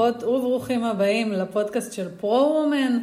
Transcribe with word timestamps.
שלום, 0.00 0.12
ברוכות 0.12 0.22
וברוכים 0.22 0.84
הבאים 0.84 1.32
לפודקאסט 1.32 1.92
של 1.92 2.08
פרו-וומן, 2.08 2.98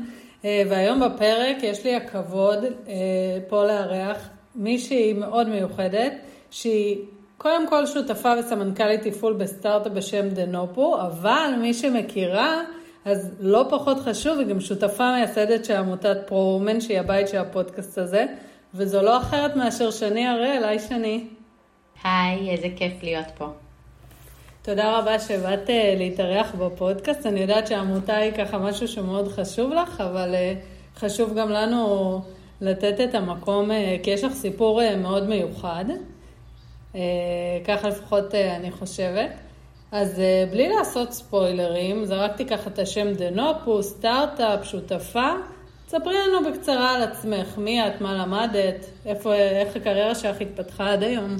אה, 0.45 0.63
והיום 0.69 0.99
בפרק 0.99 1.57
יש 1.63 1.83
לי 1.83 1.95
הכבוד 1.95 2.63
אה, 2.63 2.93
פה 3.47 3.65
לארח 3.65 4.29
מישהי 4.55 5.13
מאוד 5.13 5.49
מיוחדת, 5.49 6.13
שהיא 6.51 6.97
קודם 7.37 7.67
כל 7.67 7.85
שותפה 7.85 8.33
וסמנכ"לית 8.39 9.01
תפעול 9.07 9.33
בסטארט-אפ 9.33 9.91
בשם 9.91 10.29
דנופו, 10.29 11.01
אבל 11.01 11.53
מי 11.61 11.73
שמכירה, 11.73 12.61
אז 13.05 13.35
לא 13.39 13.65
פחות 13.69 13.99
חשוב, 13.99 14.39
היא 14.39 14.47
גם 14.47 14.59
שותפה 14.59 15.11
מייסדת 15.11 15.65
של 15.65 15.75
עמותת 15.75 16.17
פרו-וומן, 16.25 16.81
שהיא 16.81 16.99
הבית 16.99 17.27
של 17.27 17.37
הפודקאסט 17.37 17.97
הזה, 17.97 18.25
וזו 18.73 19.01
לא 19.01 19.17
אחרת 19.17 19.55
מאשר 19.55 19.91
שני 19.91 20.27
הראל, 20.27 20.63
היי 20.63 20.79
שני. 20.79 21.27
היי, 22.03 22.49
איזה 22.49 22.67
כיף 22.75 22.93
להיות 23.03 23.27
פה. 23.37 23.66
תודה 24.67 24.99
רבה 24.99 25.19
שבאת 25.19 25.69
אה, 25.69 25.93
להתארח 25.97 26.55
בפודקאסט. 26.55 27.25
אני 27.25 27.39
יודעת 27.39 27.67
שהעמותה 27.67 28.15
היא 28.15 28.31
ככה 28.31 28.57
משהו 28.57 28.87
שמאוד 28.87 29.27
חשוב 29.27 29.73
לך, 29.73 30.01
אבל 30.01 30.35
אה, 30.35 30.53
חשוב 30.95 31.33
גם 31.33 31.49
לנו 31.49 32.21
לתת 32.61 33.09
את 33.09 33.15
המקום, 33.15 33.71
אה, 33.71 33.97
כי 34.03 34.11
יש 34.11 34.23
לך 34.23 34.33
סיפור 34.33 34.81
מאוד 34.97 35.29
מיוחד. 35.29 35.85
ככה 37.67 37.87
לפחות 37.87 38.35
אני 38.35 38.71
חושבת. 38.71 39.29
אז 39.91 40.21
בלי 40.51 40.69
לעשות 40.69 41.11
ספוילרים, 41.11 42.05
זרקתי 42.05 42.45
ככה 42.45 42.69
את 42.69 42.79
השם 42.79 43.13
דנופו, 43.13 43.83
סטארט-אפ, 43.83 44.65
שותפה. 44.65 45.29
ספרי 45.87 46.13
לנו 46.13 46.49
בקצרה 46.49 46.95
על 46.95 47.03
עצמך, 47.03 47.57
מי 47.57 47.87
את, 47.87 48.01
מה 48.01 48.13
למדת, 48.13 48.85
איפה, 49.05 49.33
איך 49.33 49.75
הקריירה 49.75 50.15
שלך 50.15 50.41
התפתחה 50.41 50.93
עד 50.93 51.03
היום. 51.03 51.35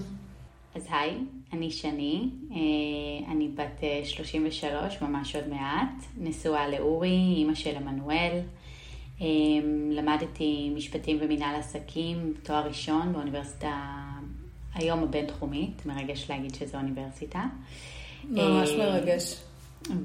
אז 0.76 0.88
היי, 0.92 1.18
אני 1.53 1.72
שני, 1.72 2.30
אה, 2.52 3.31
אני 3.31 3.48
בת 3.48 3.84
33, 4.03 4.73
אה, 4.73 5.08
ממש 5.08 5.36
עוד 5.36 5.48
מעט, 5.48 6.06
נשואה 6.17 6.67
לאורי, 6.67 7.34
אימא 7.38 7.56
של 7.56 7.76
עמנואל. 7.76 8.39
אה, 9.22 9.26
למדתי 9.92 10.72
משפטים 10.76 11.17
ומנהל 11.22 11.56
עסקים, 11.56 12.34
תואר 12.44 12.67
ראשון 12.67 13.14
באוניברסיטה 13.14 13.84
היום 14.76 15.04
הבינתחומית, 15.04 15.86
מרגש 15.86 16.30
להגיד 16.30 16.56
שזו 16.56 16.78
אוניברסיטה. 16.78 17.45
ממש 18.23 18.70
מרגש. 18.72 19.36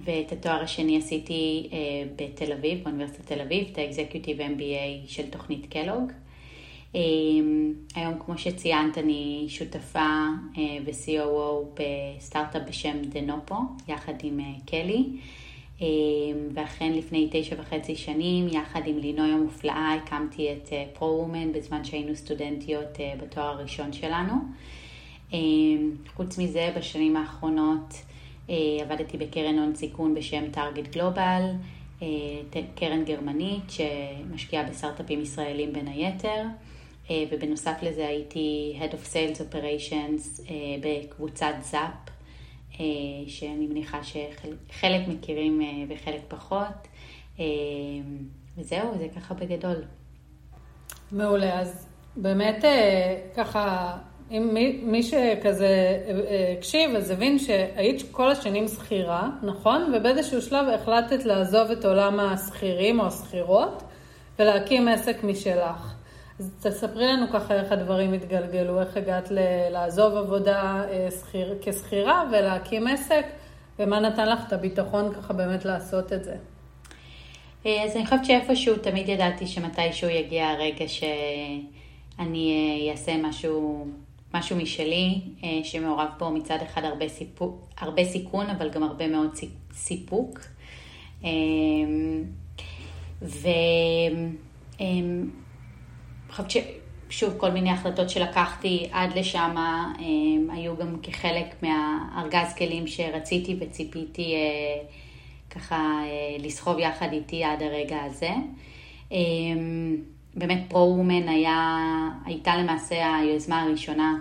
ואת 0.04 0.32
התואר 0.32 0.62
השני 0.62 0.98
עשיתי 0.98 1.70
בתל 2.16 2.52
אביב, 2.52 2.84
באוניברסיטת 2.84 3.26
תל 3.26 3.40
אביב, 3.40 3.68
את 3.72 3.78
ה-Executive 3.78 4.38
MBA 4.38 5.08
של 5.08 5.30
תוכנית 5.30 5.66
קלוג. 5.72 6.12
אמ, 6.94 7.72
היום, 7.94 8.14
כמו 8.26 8.38
שציינת, 8.38 8.98
אני 8.98 9.44
שותפה 9.48 9.98
אה, 10.58 10.78
ו-COO 10.84 11.80
בסטארט-אפ 11.80 12.62
בשם 12.68 13.02
דנופו, 13.02 13.54
יחד 13.88 14.12
עם 14.22 14.40
אה, 14.40 14.44
קלי. 14.66 15.04
אמ, 15.80 15.86
ואכן 16.54 16.92
לפני 16.92 17.28
תשע 17.32 17.56
וחצי 17.58 17.96
שנים, 17.96 18.48
יחד 18.48 18.80
עם 18.86 18.98
לינוי 18.98 19.30
המופלאה, 19.30 19.94
הקמתי 19.94 20.52
את 20.52 20.68
פרו-וומן 20.92 21.48
אה, 21.48 21.52
בזמן 21.54 21.84
שהיינו 21.84 22.16
סטודנטיות 22.16 22.98
בתואר 23.22 23.46
הראשון 23.46 23.92
שלנו. 23.92 24.34
אמ, 25.32 25.90
חוץ 26.16 26.38
מזה, 26.38 26.72
בשנים 26.76 27.16
האחרונות 27.16 27.94
עבדתי 28.82 29.18
בקרן 29.18 29.58
הון 29.58 29.74
סיכון 29.74 30.14
בשם 30.14 30.50
טארגט 30.50 30.88
גלובל, 30.88 31.42
קרן 32.74 33.04
גרמנית 33.04 33.62
שמשקיעה 33.68 34.64
בסטארט-אפים 34.64 35.22
ישראלים 35.22 35.72
בין 35.72 35.88
היתר. 35.88 36.42
אה, 37.12 37.24
ובנוסף 37.30 37.82
לזה 37.82 38.06
הייתי 38.06 38.76
Head 38.80 38.92
of 38.92 39.12
Sales 39.12 39.38
Operations 39.38 40.50
אה, 40.50 40.54
בקבוצת 40.80 41.54
זאפ, 41.60 42.10
אה, 42.80 42.84
שאני 43.26 43.66
מניחה 43.66 43.98
שחלק 44.02 45.08
מכירים 45.08 45.60
וחלק 45.88 46.20
פחות. 46.28 46.88
וזהו, 48.58 48.98
זה 48.98 49.06
ככה 49.16 49.34
בגדול. 49.34 49.84
מעולה, 51.12 51.60
אז 51.60 51.86
באמת 52.16 52.64
ככה, 53.36 53.96
אם 54.30 54.50
מי, 54.52 54.80
מי 54.82 55.02
שכזה 55.02 55.98
הקשיב, 56.58 56.90
אז 56.96 57.10
הבין 57.10 57.38
שהיית 57.38 58.02
כל 58.10 58.30
השנים 58.30 58.68
שכירה, 58.68 59.30
נכון? 59.42 59.94
ובאיזשהו 59.94 60.42
שלב 60.42 60.68
החלטת 60.68 61.24
לעזוב 61.24 61.70
את 61.70 61.84
עולם 61.84 62.20
השכירים 62.20 63.00
או 63.00 63.06
השכירות 63.06 63.82
ולהקים 64.38 64.88
עסק 64.88 65.24
משלך. 65.24 66.01
אז 66.42 66.50
תספרי 66.62 67.06
לנו 67.06 67.26
ככה 67.32 67.54
איך 67.54 67.72
הדברים 67.72 68.12
התגלגלו, 68.12 68.80
איך 68.80 68.96
הגעת 68.96 69.30
ל- 69.30 69.68
לעזוב 69.70 70.16
עבודה 70.16 70.84
אה, 70.90 71.08
שכיר, 71.10 71.58
כשכירה 71.62 72.24
ולהקים 72.32 72.86
עסק, 72.86 73.26
ומה 73.78 74.00
נתן 74.00 74.28
לך 74.28 74.38
את 74.48 74.52
הביטחון 74.52 75.14
ככה 75.14 75.32
באמת 75.32 75.64
לעשות 75.64 76.12
את 76.12 76.24
זה. 76.24 76.36
אה, 77.66 77.84
אז 77.84 77.96
אני 77.96 78.04
חושבת 78.04 78.24
שאיפשהו 78.24 78.76
תמיד 78.76 79.08
ידעתי 79.08 79.46
שמתישהו 79.46 80.08
יגיע 80.08 80.48
הרגע 80.48 80.88
שאני 80.88 82.52
אה, 82.86 82.92
אעשה 82.92 83.16
משהו, 83.16 83.86
משהו 84.34 84.56
משלי, 84.56 85.20
שמעורב 85.62 86.08
בו 86.18 86.30
מצד 86.30 86.58
אחד 86.62 86.84
הרבה, 86.84 87.08
סיפוק, 87.08 87.68
הרבה 87.78 88.04
סיכון, 88.04 88.50
אבל 88.50 88.70
גם 88.70 88.82
הרבה 88.82 89.08
מאוד 89.08 89.30
סיפוק. 89.72 90.40
ו... 93.22 93.48
חושבת 96.32 96.50
ששוב, 97.10 97.34
כל 97.38 97.50
מיני 97.50 97.70
החלטות 97.70 98.10
שלקחתי 98.10 98.88
עד 98.92 99.16
לשם 99.16 99.54
הם, 99.56 100.50
היו 100.52 100.76
גם 100.76 100.96
כחלק 101.02 101.62
מהארגז 101.62 102.54
כלים 102.58 102.86
שרציתי 102.86 103.56
וציפיתי 103.60 104.34
אה, 104.34 104.84
ככה 105.50 105.76
אה, 105.76 106.36
לסחוב 106.38 106.78
יחד 106.78 107.08
איתי 107.12 107.44
עד 107.44 107.62
הרגע 107.62 107.96
הזה. 108.06 108.30
אה, 109.12 109.18
באמת 110.34 110.62
פרו-וומן 110.68 111.28
היה, 111.28 111.78
הייתה 112.24 112.56
למעשה 112.56 113.16
היוזמה 113.16 113.62
הראשונה, 113.62 114.14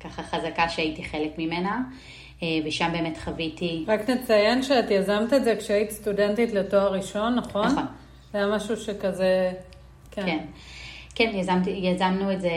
ככה 0.00 0.22
חזקה 0.22 0.68
שהייתי 0.68 1.04
חלק 1.04 1.38
ממנה. 1.38 1.82
ושם 2.66 2.88
באמת 2.92 3.18
חוויתי... 3.18 3.84
רק 3.88 4.10
נציין 4.10 4.62
שאת 4.62 4.90
יזמת 4.90 5.32
את 5.32 5.44
זה 5.44 5.56
כשהיית 5.58 5.90
סטודנטית 5.90 6.52
לתואר 6.52 6.92
ראשון, 6.92 7.34
נכון? 7.34 7.66
נכון. 7.66 7.84
זה 8.32 8.38
היה 8.38 8.46
משהו 8.46 8.76
שכזה 8.76 9.52
כן. 10.10 10.26
כן, 10.26 10.38
כן 11.14 11.30
יזמתי, 11.34 11.70
יזמנו 11.70 12.32
את 12.32 12.40
זה 12.40 12.50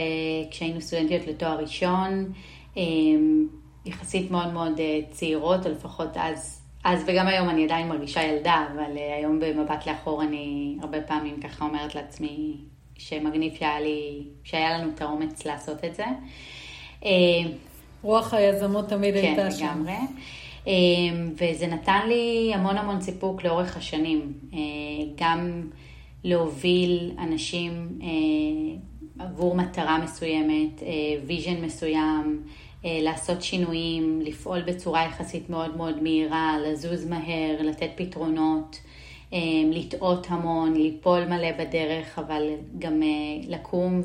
כשהיינו 0.51 0.81
סטודנטיות 0.81 1.27
לתואר 1.27 1.59
ראשון, 1.59 2.31
אמ, 2.77 3.47
יחסית 3.85 4.31
מאוד 4.31 4.53
מאוד 4.53 4.79
אה, 4.79 4.99
צעירות, 5.11 5.65
או 5.65 5.71
לפחות 5.71 6.09
אז, 6.15 6.61
אז 6.83 7.03
וגם 7.07 7.27
היום 7.27 7.49
אני 7.49 7.65
עדיין 7.65 7.87
מרגישה 7.87 8.23
ילדה, 8.23 8.65
אבל 8.73 8.97
אה, 8.97 9.15
היום 9.15 9.39
במבט 9.39 9.87
לאחור 9.87 10.23
אני 10.23 10.75
הרבה 10.81 11.01
פעמים 11.01 11.41
ככה 11.41 11.65
אומרת 11.65 11.95
לעצמי 11.95 12.55
שמגניב 12.97 13.53
שהיה 13.55 13.79
לי, 13.79 14.23
שהיה 14.43 14.77
לנו 14.77 14.91
את 14.95 15.01
האומץ 15.01 15.45
לעשות 15.45 15.85
את 15.85 15.95
זה. 15.95 16.05
אמ, 17.03 17.09
רוח 18.01 18.33
היזמות 18.33 18.89
תמיד 18.89 19.13
כן, 19.13 19.21
הייתה 19.21 19.51
שם. 19.51 19.57
כן, 19.57 19.65
לגמרי. 19.65 19.93
אמ, 20.67 21.33
וזה 21.33 21.67
נתן 21.67 22.07
לי 22.07 22.51
המון 22.55 22.77
המון 22.77 23.01
סיפוק 23.01 23.43
לאורך 23.43 23.77
השנים. 23.77 24.33
אה, 24.53 24.59
גם 25.15 25.61
להוביל 26.23 27.11
אנשים 27.19 27.99
אה, 28.01 29.25
עבור 29.25 29.55
מטרה 29.55 30.03
מסוימת, 30.03 30.83
vision 31.25 31.55
אה, 31.55 31.61
מסוים, 31.61 32.43
אה, 32.85 32.99
לעשות 33.01 33.41
שינויים, 33.41 34.21
לפעול 34.21 34.61
בצורה 34.61 35.05
יחסית 35.05 35.49
מאוד 35.49 35.77
מאוד 35.77 36.03
מהירה, 36.03 36.57
לזוז 36.65 37.05
מהר, 37.05 37.61
לתת 37.61 37.89
פתרונות, 37.95 38.79
אה, 39.33 39.39
לטעות 39.71 40.27
המון, 40.29 40.73
ליפול 40.73 41.25
מלא 41.25 41.51
בדרך, 41.51 42.19
אבל 42.19 42.49
גם 42.79 43.03
אה, 43.03 43.07
לקום 43.47 44.01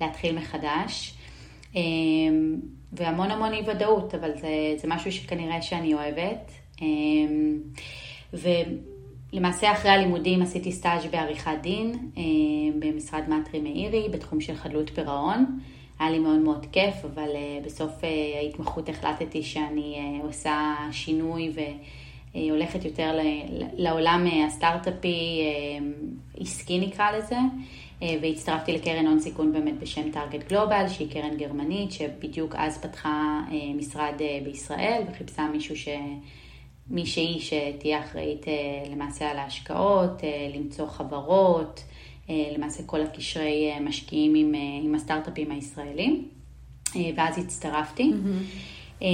ולהתחיל 0.00 0.38
מחדש. 0.38 1.14
אה, 1.76 1.80
והמון 2.92 3.30
המון 3.30 3.52
אי 3.52 3.62
ודאות, 3.66 4.14
אבל 4.14 4.30
זה, 4.38 4.74
זה 4.76 4.88
משהו 4.88 5.12
שכנראה 5.12 5.62
שאני 5.62 5.94
אוהבת. 5.94 6.52
אה, 6.82 6.86
ו... 8.34 8.48
למעשה 9.32 9.72
אחרי 9.72 9.90
הלימודים 9.90 10.42
עשיתי 10.42 10.72
סטאז' 10.72 11.06
בעריכת 11.10 11.52
דין 11.60 12.10
אה, 12.16 12.22
במשרד 12.78 13.22
מטרי 13.28 13.60
מאירי 13.60 14.08
בתחום 14.12 14.40
של 14.40 14.54
חדלות 14.54 14.90
פירעון. 14.90 15.58
היה 15.98 16.10
לי 16.10 16.18
מאוד 16.18 16.38
מאוד 16.38 16.66
כיף, 16.72 16.94
אבל 17.04 17.28
אה, 17.34 17.58
בסוף 17.64 18.04
אה, 18.04 18.08
ההתמחות 18.42 18.88
החלטתי 18.88 19.42
שאני 19.42 20.20
עושה 20.22 20.74
שינוי 20.92 21.52
והולכת 22.34 22.84
יותר 22.84 23.18
לעולם 23.76 24.26
הסטארט-אפי 24.46 25.40
עסקי 26.40 26.78
נקרא 26.78 27.10
לזה. 27.10 27.36
והצטרפתי 28.22 28.72
לקרן 28.72 29.06
הון 29.06 29.20
סיכון 29.20 29.52
באמת 29.52 29.78
בשם 29.78 30.10
טארגט 30.10 30.48
גלובל, 30.48 30.88
שהיא 30.88 31.10
קרן 31.10 31.36
גרמנית, 31.36 31.92
שבדיוק 31.92 32.54
אז 32.56 32.78
פתחה 32.78 33.40
משרד 33.74 34.14
בישראל 34.44 35.02
וחיפשה 35.08 35.46
מישהו 35.52 35.76
ש... 35.76 35.88
מישהי 36.90 37.40
שתהיה 37.40 38.00
אחראית 38.00 38.48
אה, 38.48 38.52
למעשה 38.92 39.30
על 39.30 39.38
ההשקעות, 39.38 40.24
אה, 40.24 40.50
למצוא 40.54 40.86
חברות, 40.86 41.84
אה, 42.30 42.34
למעשה 42.56 42.82
כל 42.86 43.00
הקשרי 43.00 43.72
משקיעים 43.80 44.34
עם, 44.34 44.54
עם 44.82 44.94
הסטארט-אפים 44.94 45.50
הישראלים, 45.50 46.28
ואז 47.16 47.38
הצטרפתי. 47.38 48.10
Mm-hmm. 48.12 49.04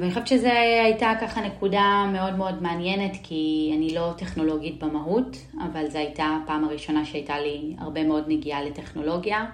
ואני 0.00 0.10
חושבת 0.10 0.26
שזו 0.26 0.48
הייתה 0.84 1.12
ככה 1.20 1.40
נקודה 1.40 2.10
מאוד 2.12 2.36
מאוד 2.36 2.62
מעניינת, 2.62 3.16
כי 3.22 3.72
אני 3.76 3.94
לא 3.94 4.12
טכנולוגית 4.16 4.84
במהות, 4.84 5.36
אבל 5.60 5.90
זו 5.90 5.98
הייתה 5.98 6.38
הפעם 6.42 6.64
הראשונה 6.64 7.04
שהייתה 7.04 7.40
לי 7.40 7.74
הרבה 7.78 8.04
מאוד 8.04 8.24
נגיעה 8.28 8.62
לטכנולוגיה. 8.62 9.46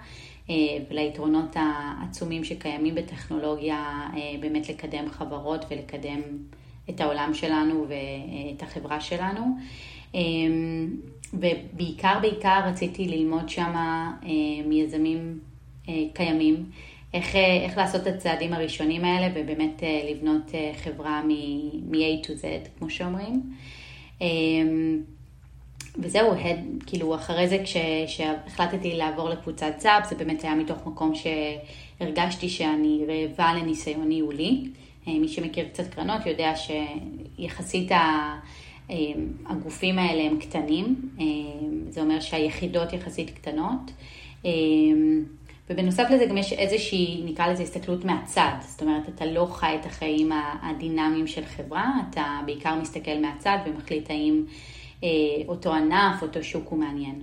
וליתרונות 0.90 1.56
העצומים 1.56 2.44
שקיימים 2.44 2.94
בטכנולוגיה, 2.94 4.08
באמת 4.40 4.68
לקדם 4.68 5.08
חברות 5.10 5.64
ולקדם 5.70 6.20
את 6.90 7.00
העולם 7.00 7.34
שלנו 7.34 7.86
ואת 7.88 8.62
החברה 8.62 9.00
שלנו. 9.00 9.56
ובעיקר 11.32 12.18
בעיקר 12.20 12.60
רציתי 12.66 13.08
ללמוד 13.08 13.48
שם 13.48 13.74
מיזמים 14.66 15.38
קיימים, 16.12 16.64
איך, 17.14 17.36
איך 17.36 17.78
לעשות 17.78 18.06
את 18.06 18.06
הצעדים 18.06 18.52
הראשונים 18.52 19.04
האלה 19.04 19.28
ובאמת 19.34 19.82
לבנות 20.10 20.52
חברה 20.82 21.22
מ-A 21.24 22.26
to 22.26 22.28
Z, 22.28 22.68
כמו 22.78 22.90
שאומרים. 22.90 23.42
וזהו, 25.98 26.34
הד, 26.34 26.58
כאילו 26.86 27.14
אחרי 27.14 27.48
זה 27.48 27.62
כשהחלטתי 28.06 28.96
לעבור 28.96 29.28
לקבוצת 29.28 29.72
זאפ, 29.78 30.08
זה 30.08 30.16
באמת 30.16 30.44
היה 30.44 30.54
מתוך 30.54 30.86
מקום 30.86 31.12
שהרגשתי 31.14 32.48
שאני 32.48 33.04
רעבה 33.08 33.54
לניסיון 33.54 34.08
ניהולי. 34.08 34.68
מי 35.06 35.29
שמכיר 35.29 35.69
קצת 35.69 35.94
קרנות 35.94 36.26
יודע 36.26 36.52
שיחסית 36.56 37.93
הגופים 39.47 39.99
האלה 39.99 40.23
הם 40.23 40.38
קטנים, 40.41 41.11
זה 41.88 42.00
אומר 42.00 42.20
שהיחידות 42.20 42.93
יחסית 42.93 43.31
קטנות. 43.31 43.91
ובנוסף 45.70 46.05
לזה 46.11 46.26
גם 46.26 46.37
יש 46.37 46.52
איזושהי, 46.52 47.23
נקרא 47.25 47.47
לזה 47.47 47.62
הסתכלות 47.62 48.05
מהצד, 48.05 48.52
זאת 48.61 48.82
אומרת, 48.82 49.08
אתה 49.08 49.26
לא 49.26 49.49
חי 49.50 49.76
את 49.81 49.87
החיים 49.87 50.32
הדינמיים 50.62 51.26
של 51.26 51.44
חברה, 51.44 51.93
אתה 52.11 52.41
בעיקר 52.47 52.75
מסתכל 52.75 53.19
מהצד 53.20 53.58
ומחליט 53.67 54.11
האם 54.11 54.44
אותו 55.49 55.75
ענף, 55.75 56.23
אותו 56.23 56.44
שוק 56.44 56.69
הוא 56.69 56.79
מעניין. 56.79 57.20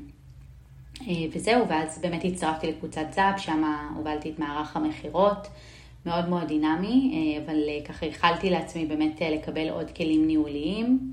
וזהו, 1.32 1.68
ואז 1.68 2.00
באמת 2.02 2.26
הצטרפתי 2.26 2.68
לקבוצת 2.68 3.06
זאפ, 3.12 3.40
שם 3.40 3.64
הובלתי 3.96 4.30
את 4.30 4.40
מערך 4.40 4.78
המכירות, 4.78 5.48
מאוד 6.08 6.30
מאוד 6.30 6.48
דינמי, 6.48 7.38
אבל 7.46 7.58
ככה 7.86 8.06
איחלתי 8.06 8.50
לעצמי 8.50 8.86
באמת 8.86 9.22
לקבל 9.22 9.70
עוד 9.70 9.92
כלים 9.92 10.28
ניהוליים. 10.28 11.12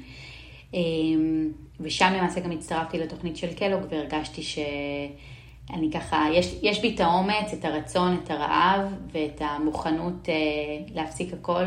ושם 1.80 2.12
למעשה 2.16 2.40
גם 2.40 2.50
הצטרפתי 2.50 2.98
לתוכנית 2.98 3.36
של 3.36 3.54
קלוג 3.54 3.82
והרגשתי 3.88 4.42
שאני 4.42 5.90
ככה, 5.90 6.26
יש, 6.32 6.54
יש 6.62 6.80
בי 6.80 6.94
את 6.94 7.00
האומץ, 7.00 7.52
את 7.58 7.64
הרצון, 7.64 8.20
את 8.24 8.30
הרעב 8.30 8.80
ואת 9.12 9.40
המוכנות 9.44 10.28
להפסיק 10.94 11.32
הכל 11.32 11.64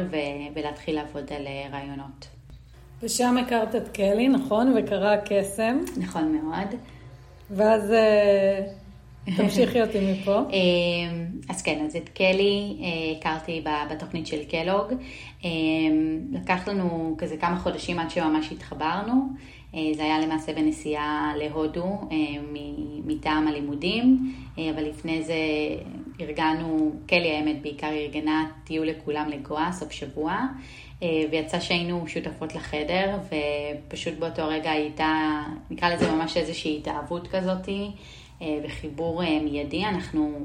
ולהתחיל 0.53 0.95
לעבוד 0.95 1.33
על 1.33 1.47
רעיונות. 1.71 2.27
ושם 3.01 3.37
הכרת 3.37 3.75
את 3.75 3.87
קלי, 3.87 4.27
נכון? 4.27 4.73
וקרה 4.77 5.13
הקסם. 5.13 5.79
נכון 5.97 6.31
מאוד. 6.31 6.79
ואז 7.51 7.93
תמשיכי 9.35 9.81
אותי 9.81 9.97
מפה. 10.11 10.39
אז 11.49 11.61
כן, 11.61 11.85
אז 11.85 11.95
את 11.95 12.09
קלי 12.09 12.77
הכרתי 13.19 13.63
בתוכנית 13.91 14.27
של 14.27 14.43
קלוג. 14.43 14.93
לקח 16.31 16.67
לנו 16.67 17.15
כזה 17.17 17.37
כמה 17.37 17.59
חודשים 17.59 17.99
עד 17.99 18.09
שממש 18.09 18.51
התחברנו. 18.51 19.29
זה 19.71 20.03
היה 20.03 20.19
למעשה 20.19 20.53
בנסיעה 20.53 21.33
להודו 21.37 22.09
מטעם 23.05 23.47
הלימודים, 23.47 24.33
אבל 24.57 24.83
לפני 24.83 25.23
זה 25.23 25.35
ארגנו, 26.21 26.91
קלי 27.07 27.31
האמת 27.31 27.61
בעיקר 27.61 27.89
ארגנה 27.89 28.49
טיול 28.63 28.87
לכולם 28.87 29.29
לגואה, 29.29 29.71
סוף 29.71 29.91
שבוע. 29.91 30.45
ויצא 31.31 31.59
שהיינו 31.59 32.07
שותפות 32.07 32.55
לחדר, 32.55 33.17
ופשוט 33.87 34.13
באותו 34.19 34.47
רגע 34.47 34.71
הייתה, 34.71 35.41
נקרא 35.69 35.89
לזה 35.89 36.11
ממש 36.11 36.37
איזושהי 36.37 36.77
התאהבות 36.77 37.27
כזאתי, 37.27 37.91
וחיבור 38.63 39.21
מיידי. 39.43 39.85
אנחנו 39.85 40.39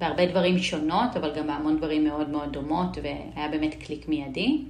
בהרבה 0.00 0.26
דברים 0.26 0.58
שונות, 0.58 1.16
אבל 1.16 1.34
גם 1.36 1.46
בהמון 1.46 1.76
דברים 1.76 2.04
מאוד 2.04 2.28
מאוד 2.28 2.52
דומות, 2.52 2.98
והיה 3.02 3.48
באמת 3.48 3.74
קליק 3.74 4.08
מיידי. 4.08 4.62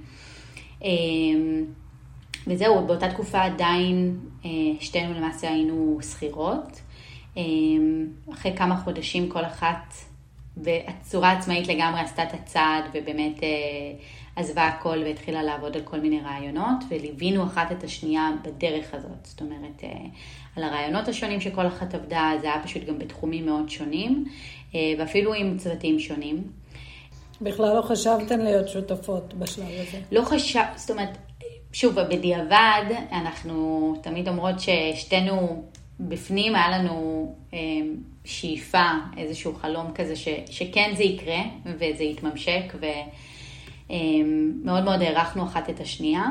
וזהו, 2.47 2.87
באותה 2.87 3.09
תקופה 3.09 3.41
עדיין 3.41 4.19
שתינו 4.79 5.13
למעשה 5.13 5.49
היינו 5.49 5.97
שכירות. 6.01 6.81
אחרי 8.33 8.53
כמה 8.55 8.77
חודשים 8.77 9.29
כל 9.29 9.45
אחת 9.45 9.93
בצורה 10.57 11.31
עצמאית 11.31 11.67
לגמרי 11.67 11.99
עשתה 11.99 12.23
את 12.23 12.33
הצעד, 12.33 12.83
ובאמת 12.93 13.39
עזבה 14.35 14.67
הכל 14.67 14.97
והתחילה 15.05 15.43
לעבוד 15.43 15.75
על 15.75 15.81
כל 15.83 15.99
מיני 15.99 16.21
רעיונות, 16.21 16.83
וליווינו 16.89 17.43
אחת 17.43 17.71
את 17.71 17.83
השנייה 17.83 18.29
בדרך 18.43 18.93
הזאת. 18.93 19.25
זאת 19.25 19.41
אומרת, 19.41 19.83
על 20.55 20.63
הרעיונות 20.63 21.07
השונים 21.07 21.41
שכל 21.41 21.67
אחת 21.67 21.95
עבדה, 21.95 22.31
זה 22.41 22.53
היה 22.53 22.63
פשוט 22.63 22.85
גם 22.85 22.99
בתחומים 22.99 23.45
מאוד 23.45 23.69
שונים, 23.69 24.25
ואפילו 24.99 25.33
עם 25.33 25.57
צוותים 25.57 25.99
שונים. 25.99 26.43
בכלל 27.41 27.75
לא 27.75 27.81
חשבתן 27.81 28.39
להיות 28.39 28.69
שותפות 28.69 29.33
בשלב 29.33 29.65
הזה. 29.65 30.01
לא 30.11 30.21
חשב, 30.21 30.63
זאת 30.75 30.91
אומרת, 30.91 31.17
שוב, 31.73 32.01
בדיעבד, 32.01 32.83
אנחנו 33.11 33.95
תמיד 34.03 34.27
אומרות 34.27 34.55
ששתינו 34.59 35.63
בפנים, 35.99 36.55
היה 36.55 36.79
לנו 36.79 37.35
שאיפה, 38.25 38.91
איזשהו 39.17 39.53
חלום 39.53 39.91
כזה, 39.95 40.15
ש, 40.15 40.27
שכן 40.49 40.91
זה 40.97 41.03
יקרה, 41.03 41.39
וזה 41.65 42.03
יתממשק, 42.03 42.75
ומאוד 43.89 44.83
מאוד 44.83 45.01
הערכנו 45.01 45.43
אחת 45.43 45.69
את 45.69 45.79
השנייה, 45.79 46.25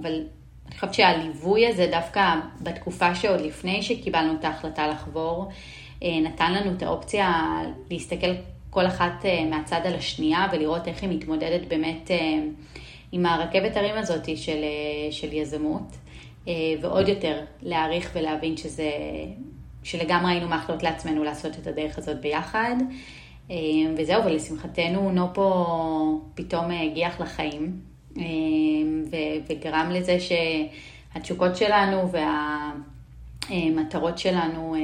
אבל 0.00 0.22
אני 0.66 0.74
חושבת 0.74 0.94
שהליווי 0.94 1.66
הזה, 1.66 1.88
דווקא 1.90 2.34
בתקופה 2.60 3.14
שעוד 3.14 3.40
לפני 3.40 3.82
שקיבלנו 3.82 4.34
את 4.34 4.44
ההחלטה 4.44 4.88
לחבור, 4.88 5.48
נתן 6.02 6.52
לנו 6.52 6.72
את 6.76 6.82
האופציה 6.82 7.58
להסתכל 7.90 8.30
כל 8.70 8.86
אחת 8.86 9.24
מהצד 9.50 9.80
על 9.84 9.94
השנייה 9.94 10.46
ולראות 10.52 10.88
איך 10.88 11.02
היא 11.02 11.10
מתמודדת 11.10 11.68
באמת 11.68 12.10
עם 13.12 13.26
הרכבת 13.26 13.76
הרים 13.76 13.94
הזאת 13.96 14.36
של, 14.36 14.64
של 15.10 15.32
יזמות, 15.32 15.96
ועוד 16.80 17.08
יותר 17.08 17.40
להעריך 17.62 18.10
ולהבין 18.14 18.56
שזה, 18.56 18.90
שלגמרי 19.82 20.32
היינו 20.32 20.48
מאחלות 20.48 20.82
לעצמנו 20.82 21.24
לעשות 21.24 21.58
את 21.58 21.66
הדרך 21.66 21.98
הזאת 21.98 22.20
ביחד. 22.20 22.76
וזהו, 23.96 24.24
ולשמחתנו 24.24 25.10
נופו 25.10 26.20
פתאום 26.34 26.70
הגיח 26.70 27.20
לחיים, 27.20 27.80
וגרם 29.48 29.90
לזה 29.90 30.16
שהתשוקות 30.20 31.56
שלנו 31.56 32.10
והמטרות 33.50 34.18
שלנו 34.18 34.76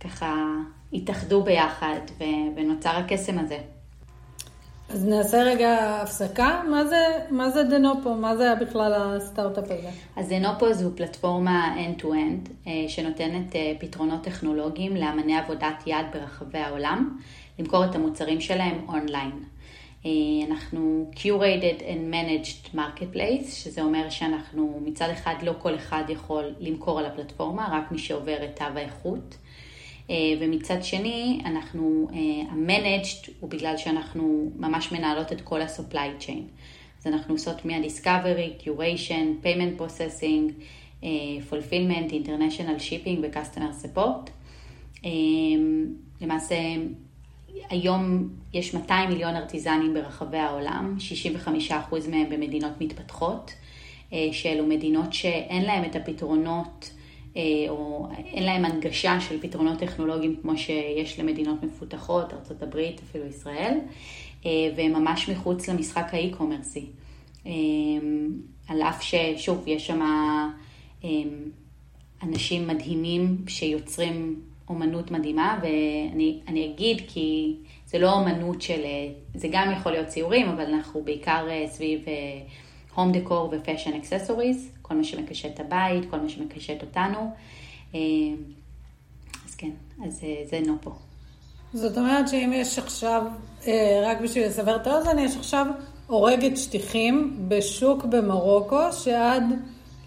ככה 0.00 0.44
התאחדו 0.92 1.42
ביחד, 1.42 2.00
ונוצר 2.56 2.90
הקסם 2.90 3.38
הזה. 3.38 3.58
אז 4.90 5.04
נעשה 5.04 5.42
רגע 5.42 6.00
הפסקה. 6.02 6.62
מה 6.70 6.84
זה, 6.84 7.04
מה 7.30 7.50
זה 7.50 7.62
דנופו? 7.62 8.14
מה 8.14 8.36
זה 8.36 8.54
בכלל 8.60 8.94
הסטארט-אפ 8.94 9.64
הזה? 9.64 9.88
אז 10.16 10.28
דנופו 10.28 10.72
זו 10.72 10.96
פלטפורמה 10.96 11.76
end-to-end 11.76 12.68
שנותנת 12.88 13.56
פתרונות 13.80 14.22
טכנולוגיים 14.22 14.96
לאמני 14.96 15.38
עבודת 15.38 15.86
יד 15.86 16.06
ברחבי 16.12 16.58
העולם, 16.58 17.18
למכור 17.58 17.84
את 17.84 17.94
המוצרים 17.94 18.40
שלהם 18.40 18.78
אונליין. 18.88 19.30
אנחנו 20.48 21.10
curated 21.14 21.80
and 21.80 22.12
managed 22.12 22.74
marketplace, 22.74 23.50
שזה 23.50 23.82
אומר 23.82 24.10
שאנחנו 24.10 24.80
מצד 24.84 25.10
אחד 25.10 25.34
לא 25.42 25.52
כל 25.58 25.74
אחד 25.74 26.04
יכול 26.08 26.44
למכור 26.60 26.98
על 26.98 27.06
הפלטפורמה, 27.06 27.68
רק 27.72 27.92
מי 27.92 27.98
שעובר 27.98 28.44
את 28.44 28.56
תו 28.56 28.64
האיכות. 28.74 29.36
ומצד 30.40 30.82
שני, 30.82 31.40
אנחנו, 31.44 32.08
ה-managed 32.50 33.30
הוא 33.40 33.50
בגלל 33.50 33.76
שאנחנו 33.76 34.50
ממש 34.56 34.92
מנהלות 34.92 35.32
את 35.32 35.40
כל 35.40 35.60
ה-supply 35.60 36.22
chain. 36.22 36.42
אז 37.00 37.06
אנחנו 37.06 37.34
עושות 37.34 37.64
מה-discovery, 37.64 38.64
curation, 38.64 39.44
payment 39.44 39.80
processing, 39.80 40.62
fulfillment, 41.50 42.12
international 42.12 42.80
shipping 42.80 43.18
ו-customer 43.22 43.84
support. 43.84 44.30
למעשה, 46.20 46.54
היום 47.70 48.28
יש 48.54 48.74
200 48.74 49.08
מיליון 49.08 49.36
ארטיזנים 49.36 49.94
ברחבי 49.94 50.38
העולם, 50.38 50.96
65% 51.70 51.72
מהם 52.10 52.30
במדינות 52.30 52.72
מתפתחות, 52.80 53.52
שאלו 54.32 54.66
מדינות 54.66 55.12
שאין 55.12 55.64
להם 55.64 55.84
את 55.84 55.96
הפתרונות 55.96 56.90
או 57.68 58.08
אין 58.16 58.42
להם 58.42 58.64
הנגשה 58.64 59.20
של 59.20 59.40
פתרונות 59.40 59.78
טכנולוגיים 59.78 60.36
כמו 60.42 60.58
שיש 60.58 61.20
למדינות 61.20 61.62
מפותחות, 61.62 62.32
ארה"ב, 62.32 62.76
אפילו 62.76 63.26
ישראל, 63.26 63.78
והם 64.44 64.92
ממש 64.92 65.28
מחוץ 65.28 65.68
למשחק 65.68 66.06
האי-קומרסי. 66.12 66.86
על 68.68 68.82
אף 68.82 69.02
ששוב, 69.02 69.64
יש 69.66 69.86
שם 69.86 70.00
אנשים 72.22 72.66
מדהימים 72.66 73.36
שיוצרים 73.48 74.40
אומנות 74.68 75.10
מדהימה, 75.10 75.58
ואני 75.62 76.72
אגיד 76.74 77.02
כי 77.08 77.56
זה 77.86 77.98
לא 77.98 78.18
אמנות 78.18 78.62
של, 78.62 78.80
זה 79.34 79.48
גם 79.52 79.72
יכול 79.72 79.92
להיות 79.92 80.06
ציורים, 80.06 80.48
אבל 80.48 80.74
אנחנו 80.74 81.02
בעיקר 81.04 81.46
סביב 81.66 82.04
הום 82.94 83.12
דקור 83.12 83.52
ופשן 83.52 83.92
אקססוריז, 83.92 84.70
כל 84.82 84.94
מה 84.94 85.04
שמקשט 85.04 85.54
את 85.54 85.60
הבית, 85.60 86.10
כל 86.10 86.20
מה 86.20 86.28
שמקשט 86.28 86.82
אותנו. 86.82 87.30
אז 89.46 89.54
כן, 89.58 89.70
אז 90.04 90.20
זה 90.50 90.60
נופו. 90.66 90.90
זאת 91.72 91.98
אומרת 91.98 92.28
שאם 92.28 92.52
יש 92.54 92.78
עכשיו, 92.78 93.22
רק 94.02 94.20
בשביל 94.20 94.46
לסבר 94.46 94.76
את 94.76 94.86
האוזן, 94.86 95.18
יש 95.18 95.36
עכשיו 95.36 95.66
הורגת 96.06 96.56
שטיחים 96.56 97.36
בשוק 97.48 98.04
במרוקו, 98.04 98.92
שעד 98.92 99.42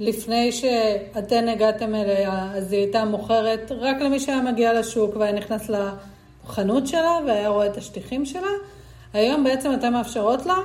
לפני 0.01 0.51
שאתן 0.51 1.47
הגעתם 1.49 1.95
אליה, 1.95 2.51
אז 2.55 2.71
היא 2.71 2.81
הייתה 2.81 3.05
מוכרת 3.05 3.71
רק 3.79 4.01
למי 4.01 4.19
שהיה 4.19 4.41
מגיע 4.41 4.79
לשוק 4.79 5.15
והיה 5.15 5.31
נכנס 5.31 5.69
לחנות 5.69 6.87
שלה 6.87 7.19
והיה 7.27 7.49
רואה 7.49 7.65
את 7.65 7.77
השטיחים 7.77 8.25
שלה. 8.25 8.51
היום 9.13 9.43
בעצם 9.43 9.73
אתן 9.73 9.93
מאפשרות 9.93 10.45
לה 10.45 10.55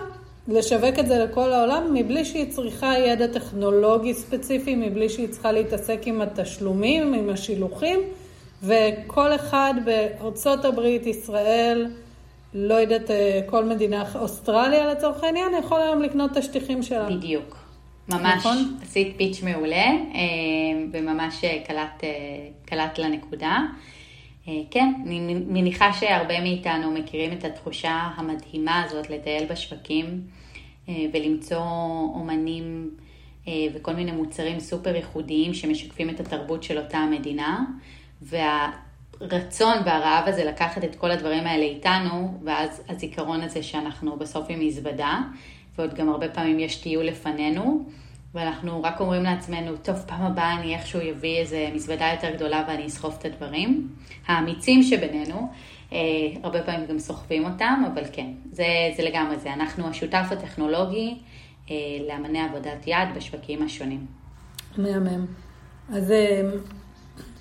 לשווק 0.49 0.99
את 0.99 1.07
זה 1.07 1.25
לכל 1.25 1.52
העולם 1.52 1.95
מבלי 1.95 2.25
שהיא 2.25 2.52
צריכה 2.52 2.99
ידע 2.99 3.26
טכנולוגי 3.26 4.14
ספציפי, 4.14 4.75
מבלי 4.75 5.09
שהיא 5.09 5.28
צריכה 5.28 5.52
להתעסק 5.52 6.00
עם 6.05 6.21
התשלומים, 6.21 7.14
עם 7.14 7.31
השילוחים, 7.31 8.00
וכל 8.62 9.35
אחד 9.35 9.75
בארצות 9.85 10.64
הברית, 10.64 11.07
ישראל, 11.07 11.87
לא 12.55 12.75
יודעת, 12.75 13.11
אה, 13.11 13.40
כל 13.47 13.64
מדינה, 13.64 14.05
אוסטרליה 14.14 14.87
לצורך 14.87 15.25
העניין, 15.25 15.55
יכול 15.59 15.81
היום 15.81 16.02
לקנות 16.02 16.33
את 16.33 16.37
השטיחים 16.37 16.83
שלה. 16.83 17.07
בדיוק. 17.11 17.66
ממש 18.09 18.39
נכון? 18.39 18.79
עשית 18.83 19.17
פיץ' 19.17 19.43
מעולה, 19.43 19.87
אה, 19.87 20.23
וממש 20.93 21.45
אה, 21.45 21.63
קלט, 21.67 22.05
קלט 22.65 22.99
לנקודה. 22.99 23.59
כן, 24.71 24.95
אני 25.07 25.35
מניחה 25.35 25.93
שהרבה 25.93 26.41
מאיתנו 26.41 26.91
מכירים 26.91 27.33
את 27.33 27.45
התחושה 27.45 28.09
המדהימה 28.17 28.83
הזאת 28.83 29.11
לטייל 29.11 29.45
בשווקים 29.47 30.21
ולמצוא 30.89 31.67
אומנים 32.15 32.91
וכל 33.75 33.93
מיני 33.93 34.13
מוצרים 34.13 34.61
סופר 34.61 34.97
ייחודיים 34.97 35.55
שמשקפים 35.55 36.11
את 36.11 36.21
התרבות 36.21 36.63
של 36.63 36.79
אותה 36.79 36.99
המדינה. 36.99 37.65
וה... 38.23 38.71
הרצון 39.21 39.75
והרעב 39.85 40.29
הזה 40.29 40.45
לקחת 40.45 40.85
את 40.85 40.97
כל 40.97 41.11
הדברים 41.11 41.47
האלה 41.47 41.65
איתנו, 41.65 42.41
ואז 42.45 42.83
הזיכרון 42.89 43.41
הזה 43.41 43.63
שאנחנו 43.63 44.17
בסוף 44.17 44.47
עם 44.49 44.61
מזוודה, 44.61 45.21
ועוד 45.78 45.95
גם 45.95 46.09
הרבה 46.09 46.28
פעמים 46.28 46.59
יש 46.59 46.76
טיול 46.76 47.04
לפנינו, 47.04 47.85
ואנחנו 48.35 48.83
רק 48.83 49.00
אומרים 49.00 49.23
לעצמנו, 49.23 49.76
טוב, 49.76 49.97
פעם 49.97 50.23
הבאה 50.23 50.61
אני 50.61 50.75
איכשהו 50.75 51.00
אביא 51.11 51.38
איזה 51.38 51.68
מזוודה 51.75 52.11
יותר 52.12 52.37
גדולה 52.37 52.64
ואני 52.68 52.87
אסחוף 52.87 53.18
את 53.18 53.25
הדברים. 53.25 53.88
האמיצים 54.26 54.83
שבינינו, 54.83 55.49
אה, 55.92 55.99
הרבה 56.42 56.62
פעמים 56.62 56.87
גם 56.87 56.99
סוחבים 56.99 57.45
אותם, 57.45 57.83
אבל 57.92 58.02
כן, 58.12 58.26
זה, 58.52 58.64
זה 58.97 59.02
לגמרי 59.02 59.38
זה. 59.38 59.52
אנחנו 59.52 59.88
השותף 59.88 60.26
הטכנולוגי 60.30 61.18
אה, 61.71 61.76
לאמני 62.09 62.40
עבודת 62.40 62.87
יד 62.87 63.09
בשווקים 63.16 63.62
השונים. 63.62 64.06
מהמם. 64.78 65.26
אז 65.92 66.11
אה, 66.11 66.40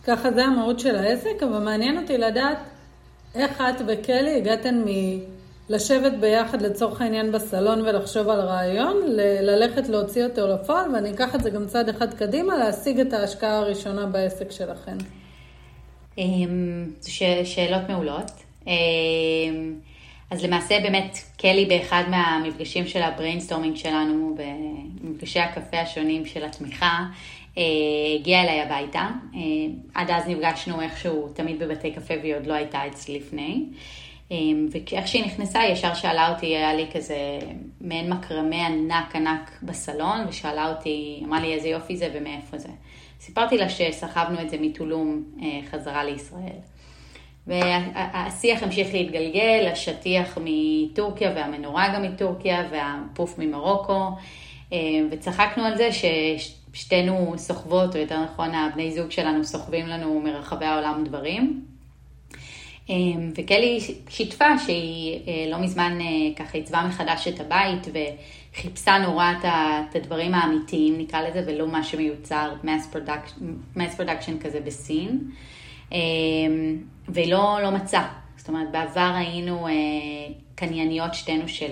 ככה 0.03 0.31
זה 0.31 0.45
המהות 0.45 0.79
של 0.79 0.95
העסק, 0.95 1.43
אבל 1.43 1.63
מעניין 1.63 1.97
אותי 1.97 2.17
לדעת 2.17 2.57
איך 3.35 3.61
את 3.61 3.81
וקלי 3.87 4.37
הגעתן 4.37 4.83
מלשבת 5.69 6.11
ביחד 6.19 6.61
לצורך 6.61 7.01
העניין 7.01 7.31
בסלון 7.31 7.81
ולחשוב 7.81 8.29
על 8.29 8.39
רעיון, 8.39 8.97
ללכת 9.41 9.89
להוציא 9.89 10.23
אותו 10.23 10.47
לפועל, 10.47 10.95
ואני 10.95 11.11
אקח 11.11 11.35
את 11.35 11.43
זה 11.43 11.49
גם 11.49 11.65
צעד 11.67 11.89
אחד 11.89 12.13
קדימה, 12.13 12.57
להשיג 12.57 12.99
את 12.99 13.13
ההשקעה 13.13 13.57
הראשונה 13.57 14.05
בעסק 14.05 14.51
שלכם. 14.51 14.97
אמ, 16.17 16.91
שאלות 17.43 17.89
מעולות. 17.89 18.31
אמ, 18.67 18.73
אז 20.31 20.43
למעשה 20.43 20.79
באמת 20.79 21.17
קלי 21.37 21.65
באחד 21.65 22.03
מהמפגשים 22.09 22.87
של 22.87 23.01
ה 23.01 23.07
brainstorming 23.07 23.75
שלנו, 23.75 24.37
במפגשי 25.01 25.39
הקפה 25.39 25.77
השונים 25.77 26.25
של 26.25 26.45
התמיכה, 26.45 26.99
אה, 27.57 27.63
הגיעה 28.19 28.43
אליי 28.43 28.61
הביתה. 28.61 29.07
אה, 29.35 29.39
עד 29.93 30.11
אז 30.11 30.27
נפגשנו 30.27 30.81
איכשהו 30.81 31.29
תמיד 31.33 31.59
בבתי 31.59 31.91
קפה 31.91 32.13
והיא 32.21 32.35
עוד 32.35 32.47
לא 32.47 32.53
הייתה 32.53 32.87
אצלי 32.87 33.19
לפני. 33.19 33.65
אה, 34.31 34.37
ואיך 34.71 35.07
שהיא 35.07 35.25
נכנסה, 35.25 35.59
היא 35.59 35.73
ישר 35.73 35.93
שאלה 35.93 36.29
אותי, 36.29 36.45
היה 36.45 36.73
לי 36.73 36.87
כזה 36.93 37.39
מעין 37.81 38.13
מקרמה 38.13 38.67
ענק 38.67 39.15
ענק 39.15 39.51
בסלון, 39.63 40.25
ושאלה 40.27 40.69
אותי, 40.69 41.23
אמרה 41.25 41.39
לי 41.39 41.53
איזה 41.53 41.67
יופי 41.67 41.97
זה 41.97 42.09
ומאיפה 42.13 42.57
זה. 42.57 42.69
סיפרתי 43.19 43.57
לה 43.57 43.69
שסחבנו 43.69 44.41
את 44.41 44.49
זה 44.49 44.57
מטולום 44.59 45.23
חזרה 45.71 46.03
לישראל. 46.03 46.59
והשיח 47.47 48.63
המשיך 48.63 48.93
להתגלגל, 48.93 49.69
השטיח 49.71 50.37
מטורקיה 50.41 51.31
והמנורה 51.35 51.93
גם 51.95 52.03
מטורקיה 52.03 52.67
והפוף 52.71 53.39
ממרוקו, 53.39 54.09
וצחקנו 55.11 55.63
על 55.63 55.77
זה 55.77 55.91
ש... 55.91 56.05
שתינו 56.75 57.33
סוחבות, 57.37 57.95
או 57.95 58.01
יותר 58.01 58.23
נכון 58.23 58.55
הבני 58.55 58.91
זוג 58.91 59.11
שלנו 59.11 59.43
סוחבים 59.43 59.87
לנו 59.87 60.19
מרחבי 60.19 60.65
העולם 60.65 61.03
דברים. 61.03 61.65
אמ, 62.89 63.31
וקלי 63.35 63.79
שיתפה 64.09 64.57
שהיא 64.57 65.19
אה, 65.27 65.51
לא 65.51 65.57
מזמן 65.57 65.97
אה, 66.01 66.05
ככה 66.35 66.57
עיצבה 66.57 66.83
מחדש 66.87 67.27
את 67.27 67.39
הבית 67.39 67.87
וחיפשה 68.53 68.97
נורא 68.97 69.31
את 69.41 69.95
הדברים 69.95 70.33
האמיתיים 70.33 70.97
נקרא 70.97 71.21
לזה 71.21 71.43
ולא 71.47 71.67
מה 71.67 71.83
שמיוצר 71.83 72.53
mass 73.75 73.99
production, 73.99 74.43
כזה 74.43 74.59
בסין. 74.59 75.31
אמ, 75.91 75.97
והיא 77.07 77.31
לא, 77.31 77.57
לא 77.63 77.71
מצאה, 77.71 78.07
זאת 78.37 78.49
אומרת 78.49 78.71
בעבר 78.71 79.13
היינו 79.15 79.67
אה, 79.67 79.73
קנייניות 80.55 81.13
שתינו 81.13 81.47
של 81.47 81.71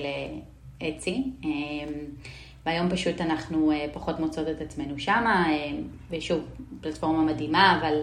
אצי. 0.89 1.23
אמ, 1.43 1.49
והיום 2.65 2.89
פשוט 2.89 3.21
אנחנו 3.21 3.71
פחות 3.93 4.19
מוצאות 4.19 4.47
את 4.47 4.61
עצמנו 4.61 4.99
שמה, 4.99 5.47
ושוב, 6.09 6.39
פלטפורמה 6.81 7.21
מדהימה, 7.21 7.79
אבל 7.79 7.93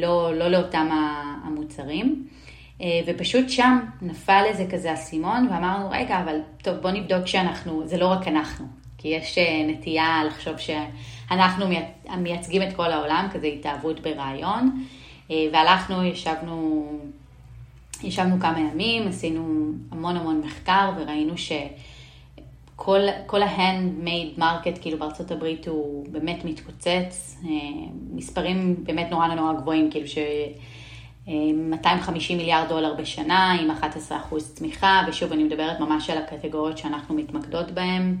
לא, 0.00 0.34
לא 0.34 0.48
לאותם 0.48 0.88
המוצרים. 1.44 2.26
ופשוט 3.06 3.48
שם 3.48 3.78
נפל 4.02 4.42
איזה 4.46 4.66
כזה 4.70 4.94
אסימון, 4.94 5.48
ואמרנו, 5.50 5.90
רגע, 5.90 6.20
אבל 6.20 6.36
טוב, 6.62 6.76
בוא 6.76 6.90
נבדוק 6.90 7.26
שאנחנו, 7.26 7.82
זה 7.86 7.96
לא 7.96 8.06
רק 8.06 8.28
אנחנו, 8.28 8.66
כי 8.98 9.08
יש 9.08 9.38
נטייה 9.68 10.22
לחשוב 10.26 10.54
שאנחנו 10.58 11.66
מייצגים 12.16 12.62
את 12.62 12.76
כל 12.76 12.92
העולם, 12.92 13.28
כזה 13.32 13.46
התאהבות 13.46 14.00
ברעיון, 14.00 14.84
והלכנו, 15.30 16.04
ישבנו, 16.04 16.86
ישבנו 18.02 18.40
כמה 18.40 18.60
ימים, 18.60 19.08
עשינו 19.08 19.72
המון 19.90 20.16
המון 20.16 20.40
מחקר, 20.44 20.90
וראינו 20.96 21.38
ש... 21.38 21.52
כל, 22.80 23.00
כל 23.26 23.42
ה-hand-made 23.42 24.38
market 24.38 24.80
כאילו 24.80 24.98
בארצות 24.98 25.30
הברית 25.30 25.68
הוא 25.68 26.06
באמת 26.10 26.44
מתפוצץ, 26.44 27.36
אה, 27.44 27.50
מספרים 28.12 28.76
באמת 28.84 29.10
נורא 29.10 29.26
נורא 29.26 29.52
גבוהים, 29.52 29.90
כאילו 29.90 30.08
ש... 30.08 30.18
250 31.26 32.36
אה, 32.36 32.42
מיליארד 32.42 32.68
דולר 32.68 32.94
בשנה 32.94 33.52
עם 33.52 33.70
11% 34.10 34.12
צמיחה, 34.54 35.02
ושוב 35.08 35.32
אני 35.32 35.44
מדברת 35.44 35.80
ממש 35.80 36.10
על 36.10 36.18
הקטגוריות 36.18 36.78
שאנחנו 36.78 37.14
מתמקדות 37.14 37.70
בהן. 37.70 38.16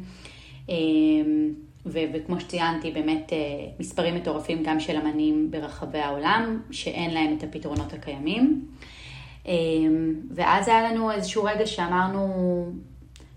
אה, 0.70 0.74
ו- 1.86 2.04
וכמו 2.14 2.40
שציינתי, 2.40 2.90
באמת 2.90 3.32
מספרים 3.80 4.14
מטורפים 4.14 4.62
גם 4.62 4.80
של 4.80 4.96
אמנים 4.96 5.50
ברחבי 5.50 5.98
העולם, 5.98 6.60
שאין 6.70 7.14
להם 7.14 7.36
את 7.38 7.42
הפתרונות 7.42 7.92
הקיימים. 7.92 8.64
ואז 10.30 10.68
היה 10.68 10.92
לנו 10.92 11.10
איזשהו 11.10 11.44
רגע 11.44 11.66
שאמרנו, 11.66 12.28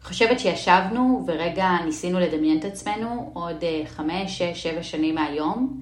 חושבת 0.04 0.40
שישבנו 0.40 1.24
ורגע 1.28 1.70
ניסינו 1.86 2.20
לדמיין 2.20 2.60
את 2.60 2.66
עצמנו 2.66 3.32
עוד 3.34 3.64
אה, 3.64 3.82
חמש, 3.86 4.38
שש, 4.38 4.64
שבע 4.64 4.84
שנים 4.84 5.16
מהיום, 5.16 5.82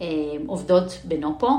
אה, 0.00 0.06
עובדות 0.46 1.00
בנופו, 1.04 1.50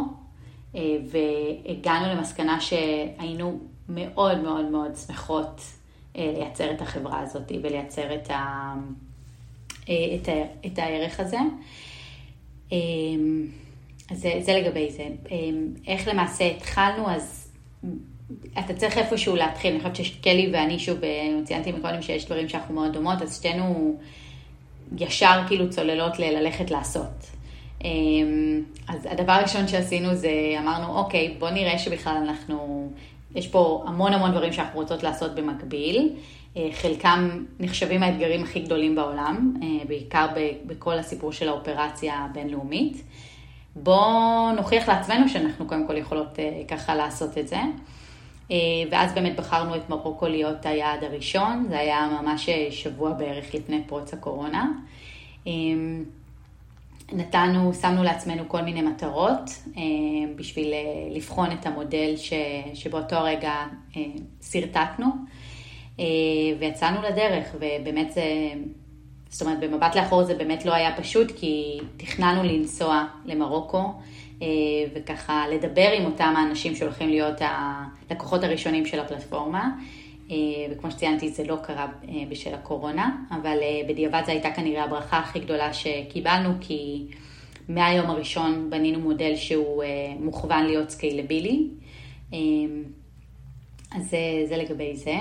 אה, 0.75 0.81
והגענו 1.11 2.13
למסקנה 2.13 2.61
שהיינו 2.61 3.59
מאוד 3.89 4.37
מאוד 4.37 4.65
מאוד 4.65 4.91
שמחות 5.07 5.61
לייצר 6.15 6.71
את 6.71 6.81
החברה 6.81 7.19
הזאת 7.19 7.51
ולייצר 7.63 8.15
את, 8.15 8.29
ה, 8.29 8.73
את, 9.83 10.29
ה, 10.29 10.65
את 10.65 10.79
הערך 10.79 11.19
הזה. 11.19 11.37
אז 14.09 14.19
זה, 14.19 14.31
זה 14.41 14.53
לגבי 14.53 14.91
זה. 14.91 15.07
איך 15.87 16.07
למעשה 16.07 16.45
התחלנו, 16.45 17.09
אז 17.09 17.51
אתה 18.59 18.73
צריך 18.73 18.97
איפשהו 18.97 19.35
להתחיל, 19.35 19.71
אני 19.71 19.79
חושבת 19.79 19.95
שקלי 19.95 20.49
ואני 20.53 20.79
שוב, 20.79 21.03
אה, 21.03 21.09
ציינתי 21.43 21.71
מקודם 21.71 22.01
שיש 22.01 22.25
דברים 22.25 22.49
שאנחנו 22.49 22.75
מאוד 22.75 22.93
דומות, 22.93 23.21
אז 23.21 23.37
שתינו 23.37 23.97
ישר 24.97 25.41
כאילו 25.47 25.69
צוללות 25.69 26.19
ללכת 26.19 26.71
לעשות. 26.71 27.25
אמ, 27.83 28.63
אז 28.87 29.07
הדבר 29.11 29.31
הראשון 29.31 29.67
שעשינו 29.67 30.15
זה, 30.15 30.31
אמרנו, 30.59 30.99
אוקיי, 30.99 31.35
בוא 31.39 31.49
נראה 31.49 31.79
שבכלל 31.79 32.17
אנחנו, 32.27 32.89
יש 33.35 33.47
פה 33.47 33.83
המון 33.87 34.13
המון 34.13 34.31
דברים 34.31 34.53
שאנחנו 34.53 34.79
רוצות 34.79 35.03
לעשות 35.03 35.35
במקביל. 35.35 36.13
אה, 36.57 36.69
חלקם 36.73 37.45
נחשבים 37.59 38.03
האתגרים 38.03 38.43
הכי 38.43 38.59
גדולים 38.59 38.95
בעולם, 38.95 39.53
אה, 39.63 39.85
בעיקר 39.87 40.27
בכל 40.65 40.99
הסיפור 40.99 41.31
של 41.31 41.49
האופרציה 41.49 42.15
הבינלאומית. 42.15 43.03
בואו 43.75 44.51
נוכיח 44.51 44.89
לעצמנו 44.89 45.29
שאנחנו 45.29 45.67
קודם 45.67 45.87
כל 45.87 45.97
יכולות 45.97 46.39
ככה 46.67 46.95
לעשות 46.95 47.37
את 47.37 47.47
זה. 47.47 47.59
ואז 48.91 49.13
באמת 49.13 49.35
בחרנו 49.35 49.75
את 49.75 49.89
מרוקו 49.89 50.27
להיות 50.27 50.65
היעד 50.65 51.03
הראשון, 51.03 51.65
זה 51.69 51.79
היה 51.79 52.09
ממש 52.21 52.49
שבוע 52.69 53.11
בערך 53.11 53.55
לפני 53.55 53.83
פרוץ 53.87 54.13
הקורונה. 54.13 54.71
נתנו, 57.13 57.73
שמנו 57.73 58.03
לעצמנו 58.03 58.43
כל 58.47 58.61
מיני 58.61 58.81
מטרות 58.81 59.49
בשביל 60.35 60.73
לבחון 61.15 61.51
את 61.51 61.65
המודל 61.65 62.13
ש, 62.17 62.33
שבאותו 62.73 63.15
הרגע 63.15 63.53
שרטטנו, 64.51 65.07
ויצאנו 66.59 67.01
לדרך, 67.01 67.55
ובאמת 67.55 68.11
זה... 68.11 68.23
זאת 69.29 69.41
אומרת, 69.41 69.59
במבט 69.59 69.95
לאחור 69.95 70.23
זה 70.23 70.33
באמת 70.33 70.65
לא 70.65 70.73
היה 70.73 70.97
פשוט, 70.97 71.31
כי 71.31 71.79
תכננו 71.97 72.43
לנסוע 72.43 73.05
למרוקו, 73.25 73.77
אה, 73.77 73.91
וככה 74.95 75.47
לדבר 75.47 75.89
עם 75.97 76.05
אותם 76.05 76.33
האנשים 76.37 76.75
שהולכים 76.75 77.09
להיות 77.09 77.37
הלקוחות 77.39 78.43
הראשונים 78.43 78.85
של 78.85 78.99
הפלטפורמה. 78.99 79.69
אה, 80.31 80.35
וכמו 80.71 80.91
שציינתי, 80.91 81.29
זה 81.29 81.43
לא 81.43 81.55
קרה 81.63 81.87
אה, 82.09 82.13
בשל 82.29 82.53
הקורונה, 82.53 83.17
אבל 83.31 83.57
בדיעבד 83.89 84.21
זו 84.25 84.31
הייתה 84.31 84.51
כנראה 84.51 84.83
הברכה 84.83 85.17
הכי 85.17 85.39
גדולה 85.39 85.73
שקיבלנו, 85.73 86.49
כי 86.61 87.05
מהיום 87.69 88.09
הראשון 88.09 88.69
בנינו 88.69 88.99
מודל 88.99 89.35
שהוא 89.35 89.83
מוכוון 90.19 90.65
להיות 90.65 90.89
סקיילבילי. 90.89 91.67
אז 93.91 94.09
זה, 94.09 94.17
זה 94.49 94.57
לגבי 94.57 94.95
זה. 94.95 95.15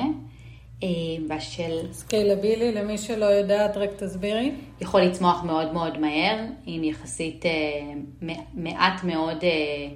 בשל... 1.29 1.79
אה, 1.87 1.93
סקיילבילי, 1.93 2.73
למי 2.73 2.99
שלא 2.99 3.25
יודעת, 3.25 3.77
רק 3.77 3.91
תסבירי. 3.97 4.53
יכול 4.81 5.01
לצמוח 5.01 5.43
מאוד 5.45 5.73
מאוד 5.73 5.99
מהר, 5.99 6.45
עם 6.67 6.85
יחסית 6.85 7.47
אה, 7.47 8.31
מעט 8.55 9.05
מאוד 9.05 9.45
אה, 9.45 9.89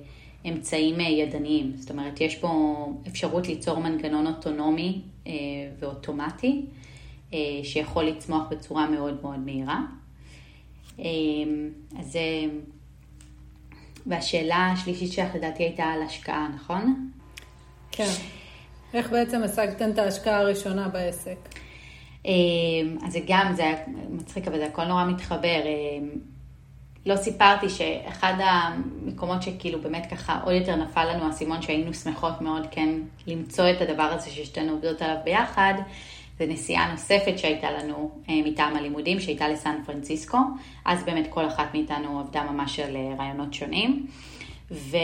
אמצעים 0.50 1.00
ידניים. 1.00 1.72
זאת 1.76 1.90
אומרת, 1.90 2.20
יש 2.20 2.36
פה 2.36 2.76
אפשרות 3.08 3.48
ליצור 3.48 3.78
מנגנון 3.78 4.26
אוטונומי 4.26 5.00
ואוטומטי, 5.78 6.62
שיכול 7.62 8.04
לצמוח 8.04 8.42
בצורה 8.50 8.90
מאוד 8.90 9.18
מאוד 9.22 9.38
מהירה. 9.38 9.80
אז... 11.98 12.18
והשאלה 14.06 14.70
השלישית 14.72 15.12
שלך 15.12 15.34
לדעתי 15.34 15.62
הייתה 15.62 15.84
על 15.84 16.02
השקעה, 16.02 16.48
נכון? 16.54 17.10
כן. 17.92 18.10
איך 18.94 19.10
בעצם 19.10 19.42
השגתם 19.42 19.90
את 19.90 19.98
ההשקעה 19.98 20.38
הראשונה 20.38 20.88
בעסק? 20.88 21.48
אמ, 22.24 22.96
אז 23.06 23.12
זה 23.12 23.18
גם, 23.26 23.52
זה 23.56 23.62
היה 23.62 23.76
מצחיק, 24.10 24.48
אבל 24.48 24.58
זה 24.58 24.66
הכל 24.66 24.84
נורא 24.84 25.04
מתחבר. 25.04 25.60
אמ, 25.64 26.08
לא 27.06 27.16
סיפרתי 27.16 27.68
שאחד 27.68 28.34
המקומות 28.38 29.42
שכאילו 29.42 29.80
באמת 29.80 30.06
ככה 30.10 30.40
עוד 30.44 30.54
יותר 30.54 30.76
נפל 30.76 31.14
לנו 31.14 31.24
האסימון 31.24 31.62
שהיינו 31.62 31.94
שמחות 31.94 32.40
מאוד 32.40 32.66
כן 32.70 32.88
למצוא 33.26 33.64
את 33.70 33.80
הדבר 33.80 34.02
הזה 34.02 34.30
ששתינו 34.30 34.72
עובדות 34.72 35.02
עליו 35.02 35.16
ביחד, 35.24 35.74
זה 36.38 36.46
נסיעה 36.46 36.92
נוספת 36.92 37.38
שהייתה 37.38 37.70
לנו 37.70 38.10
אה, 38.28 38.34
מטעם 38.44 38.76
הלימודים, 38.76 39.20
שהייתה 39.20 39.48
לסן 39.48 39.74
פרנסיסקו. 39.86 40.38
אז 40.84 41.04
באמת 41.04 41.26
כל 41.30 41.46
אחת 41.46 41.74
מאיתנו 41.74 42.20
עבדה 42.20 42.44
ממש 42.50 42.80
על 42.80 42.96
אה, 42.96 43.14
רעיונות 43.18 43.54
שונים. 43.54 44.06
ו... 44.70 44.96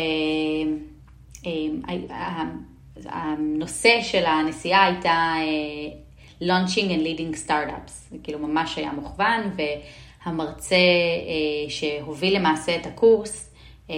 הנושא 3.04 3.98
של 4.02 4.24
הנסיעה 4.24 4.84
הייתה 4.84 5.34
uh, 5.36 6.42
Launching 6.42 6.88
and 6.90 7.02
Leading 7.02 7.48
Startups, 7.48 8.10
זה 8.10 8.16
כאילו 8.22 8.38
ממש 8.38 8.78
היה 8.78 8.92
מוכוון, 8.92 9.40
והמרצה 9.56 10.76
uh, 10.76 11.70
שהוביל 11.70 12.36
למעשה 12.36 12.76
את 12.76 12.86
הקורס, 12.86 13.54
uh, 13.88 13.92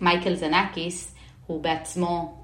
מייקל 0.00 0.34
זנקיס, 0.34 1.14
הוא 1.46 1.62
בעצמו 1.62 2.38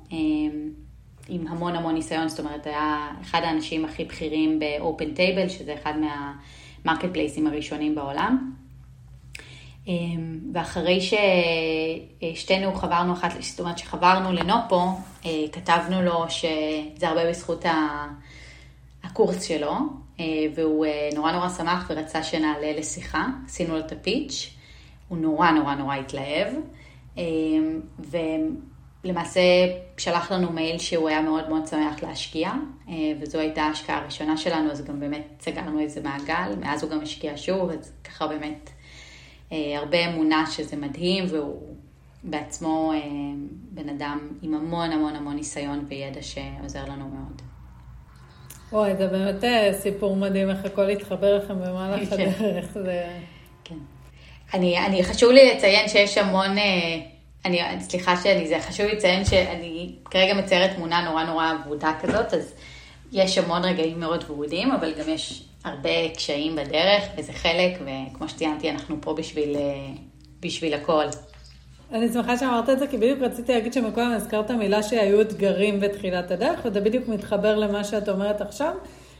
עם 1.28 1.46
המון 1.48 1.76
המון 1.76 1.94
ניסיון, 1.94 2.28
זאת 2.28 2.40
אומרת, 2.40 2.66
היה 2.66 3.10
אחד 3.22 3.40
האנשים 3.44 3.84
הכי 3.84 4.04
בכירים 4.04 4.58
ב-open 4.58 5.16
table, 5.16 5.48
שזה 5.48 5.74
אחד 5.74 5.92
מהמרקט 6.84 7.08
פלייסים 7.12 7.46
הראשונים 7.46 7.94
בעולם. 7.94 8.52
אמ, 9.88 10.38
ואחרי 10.54 11.00
ששתינו 11.00 12.74
חברנו 12.74 13.12
אחת, 13.12 13.30
זאת 13.40 13.60
אומרת 13.60 13.78
שחברנו 13.78 14.32
לנופו, 14.32 14.80
אה, 15.26 15.30
כתבנו 15.52 16.02
לו 16.02 16.24
שזה 16.28 17.08
הרבה 17.08 17.28
בזכות 17.28 17.64
הקורס 19.04 19.42
שלו, 19.42 19.72
אה, 20.20 20.24
והוא 20.54 20.86
אה, 20.86 21.08
נורא 21.14 21.32
נורא 21.32 21.48
שמח 21.48 21.90
ורצה 21.90 22.22
שנעלה 22.22 22.72
לשיחה, 22.72 23.26
עשינו 23.46 23.74
לו 23.74 23.80
את 23.80 23.92
הפיץ', 23.92 24.50
הוא 25.08 25.18
נורא 25.18 25.50
נורא 25.50 25.74
נורא 25.74 25.96
התלהב, 25.96 26.48
ולמעשה 29.04 29.40
שלח 29.96 30.32
לנו 30.32 30.52
מייל 30.52 30.78
שהוא 30.78 31.08
היה 31.08 31.22
מאוד 31.22 31.48
מאוד 31.48 31.66
שמח 31.66 32.02
להשקיע, 32.02 32.52
וזו 33.20 33.38
הייתה 33.38 33.62
ההשקעה 33.62 33.98
הראשונה 33.98 34.36
שלנו, 34.36 34.70
אז 34.70 34.84
גם 34.84 35.00
באמת 35.00 35.26
סגרנו 35.40 35.80
איזה 35.80 36.00
מעגל, 36.00 36.56
מאז 36.60 36.82
הוא 36.82 36.90
גם 36.90 37.00
השקיע 37.00 37.32
שוב, 37.36 37.70
אז 37.70 37.92
ככה 38.04 38.26
באמת 38.26 38.70
אה, 38.70 38.77
הרבה 39.50 40.08
אמונה 40.08 40.46
שזה 40.46 40.76
מדהים, 40.76 41.24
והוא 41.28 41.74
בעצמו 42.22 42.92
אה, 42.92 42.98
בן 43.70 43.88
אדם 43.88 44.28
עם 44.42 44.54
המון 44.54 44.92
המון 44.92 45.16
המון 45.16 45.36
ניסיון 45.36 45.84
וידע 45.88 46.22
שעוזר 46.22 46.84
לנו 46.84 47.08
מאוד. 47.08 47.42
וואי, 48.72 48.96
זה 48.96 49.06
באמת 49.06 49.44
אה, 49.44 49.70
סיפור 49.72 50.16
מדהים 50.16 50.50
איך 50.50 50.64
הכל 50.64 50.90
התחבר 50.90 51.38
לכם 51.38 51.54
במהלך 51.54 52.08
כן. 52.10 52.30
הדרך. 52.38 52.72
זה... 52.72 53.16
כן. 53.64 53.74
אני, 54.54 54.86
אני, 54.86 55.04
חשוב 55.04 55.30
לי 55.30 55.54
לציין 55.54 55.88
שיש 55.88 56.18
המון, 56.18 56.56
אני, 57.44 57.60
סליחה 57.80 58.16
שאני, 58.16 58.48
זה 58.48 58.58
חשוב 58.60 58.86
לי 58.86 58.96
לציין 58.96 59.24
שאני 59.24 59.92
כרגע 60.04 60.34
מציירת 60.34 60.76
תמונה 60.76 61.04
נורא 61.04 61.24
נורא 61.24 61.52
אבודה 61.64 61.92
כזאת, 62.00 62.34
אז 62.34 62.54
יש 63.12 63.38
המון 63.38 63.64
רגעים 63.64 64.00
מאוד 64.00 64.24
ורודים, 64.28 64.72
אבל 64.72 64.94
גם 65.00 65.08
יש 65.08 65.47
הרבה 65.68 66.14
קשיים 66.16 66.56
בדרך, 66.56 67.04
וזה 67.18 67.32
חלק, 67.32 67.78
וכמו 67.80 68.28
שציינתי, 68.28 68.70
אנחנו 68.70 68.96
פה 69.00 69.14
בשביל, 69.14 69.56
אה, 69.56 69.90
בשביל 70.40 70.74
הכל. 70.74 71.04
אני 71.92 72.12
שמחה 72.12 72.38
שאמרת 72.38 72.68
את 72.70 72.78
זה, 72.78 72.86
כי 72.86 72.96
בדיוק 72.96 73.20
רציתי 73.20 73.52
להגיד 73.52 73.72
שמקודם 73.72 74.12
הזכרת 74.12 74.50
מילה 74.50 74.82
שהיו 74.82 75.20
אתגרים 75.20 75.80
בתחילת 75.80 76.30
הדרך, 76.30 76.60
וזה 76.64 76.80
בדיוק 76.80 77.08
מתחבר 77.08 77.56
למה 77.56 77.84
שאת 77.84 78.08
אומרת 78.08 78.40
עכשיו. 78.40 78.72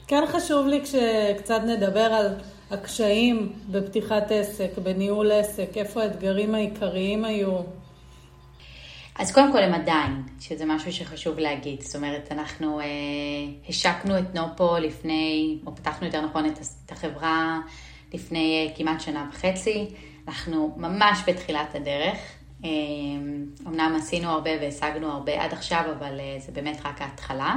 כן 0.07 0.23
חשוב 0.27 0.67
לי 0.67 0.81
שקצת 0.85 1.61
נדבר 1.65 1.99
על 1.99 2.27
הקשיים 2.71 3.53
בפתיחת 3.71 4.31
עסק, 4.31 4.77
בניהול 4.83 5.31
עסק, 5.31 5.77
איפה 5.77 6.01
האתגרים 6.01 6.55
העיקריים 6.55 7.25
היו. 7.25 7.57
אז 9.19 9.31
קודם 9.31 9.51
כל 9.51 9.63
הם 9.63 9.73
עדיין, 9.73 10.23
שזה 10.39 10.65
משהו 10.65 10.93
שחשוב 10.93 11.39
להגיד. 11.39 11.81
זאת 11.81 11.95
אומרת, 11.95 12.27
אנחנו 12.31 12.79
אה, 12.79 12.85
השקנו 13.69 14.19
את 14.19 14.35
נופו 14.35 14.77
לפני, 14.77 15.57
או 15.65 15.75
פתחנו 15.75 16.07
יותר 16.07 16.21
נכון 16.21 16.45
את, 16.45 16.59
את 16.85 16.91
החברה 16.91 17.59
לפני 18.13 18.67
אה, 18.67 18.75
כמעט 18.77 19.01
שנה 19.01 19.29
וחצי. 19.31 19.85
אנחנו 20.27 20.75
ממש 20.77 21.19
בתחילת 21.27 21.75
הדרך. 21.75 22.17
אה, 22.65 22.69
אמנם 23.67 23.95
עשינו 23.97 24.29
הרבה 24.29 24.51
והשגנו 24.61 25.11
הרבה 25.11 25.43
עד 25.43 25.53
עכשיו, 25.53 25.83
אבל 25.97 26.19
אה, 26.19 26.35
זה 26.39 26.51
באמת 26.51 26.77
רק 26.85 27.01
ההתחלה. 27.01 27.55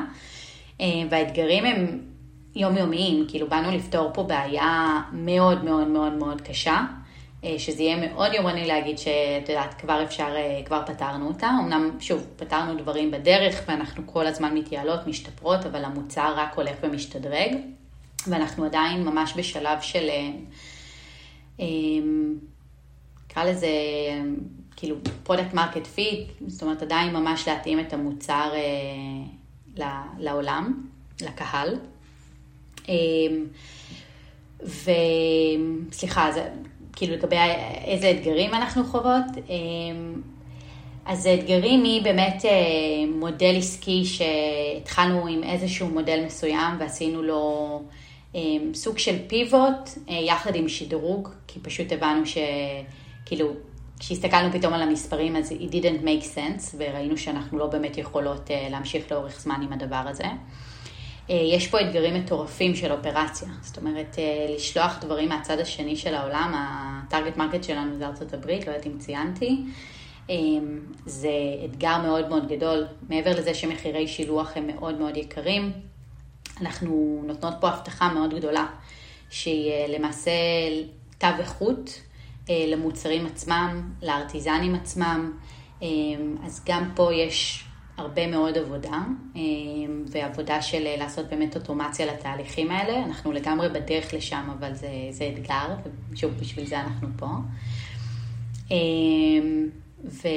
אה, 0.81 0.87
והאתגרים 1.11 1.65
הם 1.65 2.01
יומיומיים, 2.55 3.25
כאילו 3.29 3.49
באנו 3.49 3.71
לפתור 3.71 4.11
פה 4.15 4.23
בעיה 4.23 5.01
מאוד 5.13 5.65
מאוד 5.65 5.89
מאוד 5.89 6.13
מאוד 6.13 6.41
קשה. 6.41 6.81
אה, 7.45 7.59
שזה 7.59 7.83
יהיה 7.83 7.97
מאוד 7.97 8.35
יומרני 8.35 8.67
להגיד 8.67 8.99
שאת 8.99 9.49
יודעת, 9.49 9.75
כבר 9.75 10.03
אפשר, 10.03 10.35
אה, 10.37 10.61
כבר 10.65 10.83
פתרנו 10.87 11.29
אותה. 11.29 11.51
אמנם, 11.61 11.91
שוב, 12.01 12.27
פתרנו 12.37 12.79
דברים 12.79 13.11
בדרך 13.11 13.63
ואנחנו 13.69 14.03
כל 14.07 14.27
הזמן 14.27 14.55
מתייעלות, 14.55 15.07
משתפרות, 15.07 15.67
אבל 15.67 15.85
המוצר 15.85 16.35
רק 16.37 16.55
הולך 16.55 16.77
ומשתדרג, 16.83 17.57
ואנחנו 18.27 18.65
עדיין 18.65 19.05
ממש 19.05 19.35
בשלב 19.37 19.81
של, 19.81 20.11
אה, 21.61 21.67
נקרא 23.27 23.45
לזה, 23.45 23.69
כאילו, 24.77 24.97
product 25.23 25.55
market 25.55 25.87
fit, 25.87 26.29
זאת 26.47 26.63
אומרת, 26.63 26.83
עדיין 26.83 27.13
ממש 27.13 27.49
להתאים 27.49 27.81
את 27.81 27.93
המוצר 27.93 28.53
לעולם, 30.19 30.87
לקהל. 31.21 31.77
וסליחה, 34.65 36.33
זה 36.33 36.49
כאילו 36.97 37.15
לגבי 37.15 37.37
איזה 37.85 38.11
אתגרים 38.11 38.55
אנחנו 38.55 38.85
חוות. 38.85 39.25
אמ, 39.49 40.23
אז 41.07 41.27
האתגרים 41.27 41.85
היא 41.85 42.03
באמת 42.03 42.45
אה, 42.45 42.51
מודל 43.15 43.55
עסקי 43.59 44.05
שהתחלנו 44.05 45.27
עם 45.27 45.45
איזשהו 45.45 45.89
מודל 45.89 46.25
מסוים 46.27 46.77
ועשינו 46.79 47.23
לו 47.23 47.83
אמ, 48.35 48.71
סוג 48.75 48.99
של 48.99 49.17
פיבוט 49.27 49.89
אה, 50.09 50.15
יחד 50.15 50.55
עם 50.55 50.69
שדרוג, 50.69 51.29
כי 51.47 51.61
פשוט 51.61 51.93
הבנו 51.93 52.23
שכאילו 52.27 53.51
כשהסתכלנו 53.99 54.53
פתאום 54.53 54.73
על 54.73 54.83
המספרים 54.83 55.37
אז 55.37 55.53
it 55.53 55.73
didn't 55.73 56.05
make 56.05 56.25
sense 56.37 56.75
וראינו 56.79 57.19
שאנחנו 57.19 57.59
לא 57.59 57.67
באמת 57.67 57.99
יכולות 57.99 58.51
אה, 58.51 58.69
להמשיך 58.71 59.13
לאורך 59.13 59.41
זמן 59.41 59.61
עם 59.63 59.73
הדבר 59.73 60.05
הזה. 60.07 60.25
אה, 61.31 61.35
יש 61.35 61.69
פה 61.69 61.81
אתגרים 61.81 62.15
מטורפים 62.15 62.75
של 62.75 62.93
אופרציה, 62.93 63.49
זאת 63.61 63.79
אומרת, 63.79 64.17
אה, 64.19 64.55
לשלוח 64.55 64.99
דברים 65.01 65.29
מהצד 65.29 65.59
השני 65.59 65.97
של 65.97 66.15
העולם, 66.15 66.53
ה 66.57 66.68
target 66.68 67.37
market 67.37 67.65
שלנו 67.65 67.99
זה 67.99 68.07
ארצות 68.07 68.35
הברית, 68.35 68.67
לא 68.67 68.73
יודעת 68.73 68.87
אם 68.87 68.99
ציינתי, 68.99 69.63
זה 71.07 71.31
אתגר 71.65 71.99
מאוד 71.99 72.29
מאוד 72.29 72.49
גדול. 72.49 72.87
מעבר 73.09 73.31
לזה 73.39 73.55
שמחירי 73.55 74.09
שילוח 74.09 74.57
הם 74.57 74.67
מאוד 74.67 74.99
מאוד 74.99 75.17
יקרים, 75.17 75.73
אנחנו 76.61 77.23
נותנות 77.27 77.55
פה 77.61 77.69
הבטחה 77.69 78.13
מאוד 78.13 78.35
גדולה, 78.35 78.67
שהיא 79.31 79.73
למעשה 79.89 80.31
תו 81.19 81.27
איכות 81.39 82.01
למוצרים 82.49 83.27
עצמם, 83.27 83.93
לארטיזנים 84.03 84.75
עצמם, 84.75 85.33
אז 86.45 86.65
גם 86.67 86.91
פה 86.95 87.15
יש 87.15 87.65
הרבה 87.97 88.27
מאוד 88.27 88.59
עבודה, 88.59 89.03
ועבודה 90.07 90.63
של 90.63 90.97
לעשות 90.99 91.29
באמת 91.29 91.57
אוטומציה 91.57 92.07
לתהליכים 92.07 92.71
האלה. 92.71 93.05
אנחנו 93.05 93.33
לגמרי 93.33 93.69
בדרך 93.69 94.15
לשם, 94.15 94.49
אבל 94.59 94.75
זה, 94.75 94.89
זה 95.11 95.31
אתגר, 95.35 95.75
ושוב, 96.11 96.33
בשביל 96.33 96.67
זה 96.67 96.81
אנחנו 96.81 97.09
פה. 97.17 97.27
ו, 100.05 100.29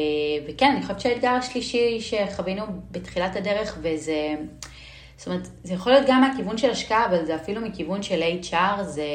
וכן, 0.48 0.72
אני 0.72 0.82
חושבת 0.82 1.00
שהאתגר 1.00 1.30
השלישי 1.30 2.02
שחווינו 2.02 2.64
בתחילת 2.92 3.36
הדרך, 3.36 3.78
וזה, 3.82 4.36
זאת 5.18 5.28
אומרת, 5.28 5.48
זה 5.64 5.74
יכול 5.74 5.92
להיות 5.92 6.06
גם 6.08 6.22
מהכיוון 6.22 6.58
של 6.58 6.70
השקעה, 6.70 7.06
אבל 7.06 7.26
זה 7.26 7.36
אפילו 7.36 7.62
מכיוון 7.62 8.04
של 8.04 8.22
HR, 8.52 8.84
זה 8.84 9.06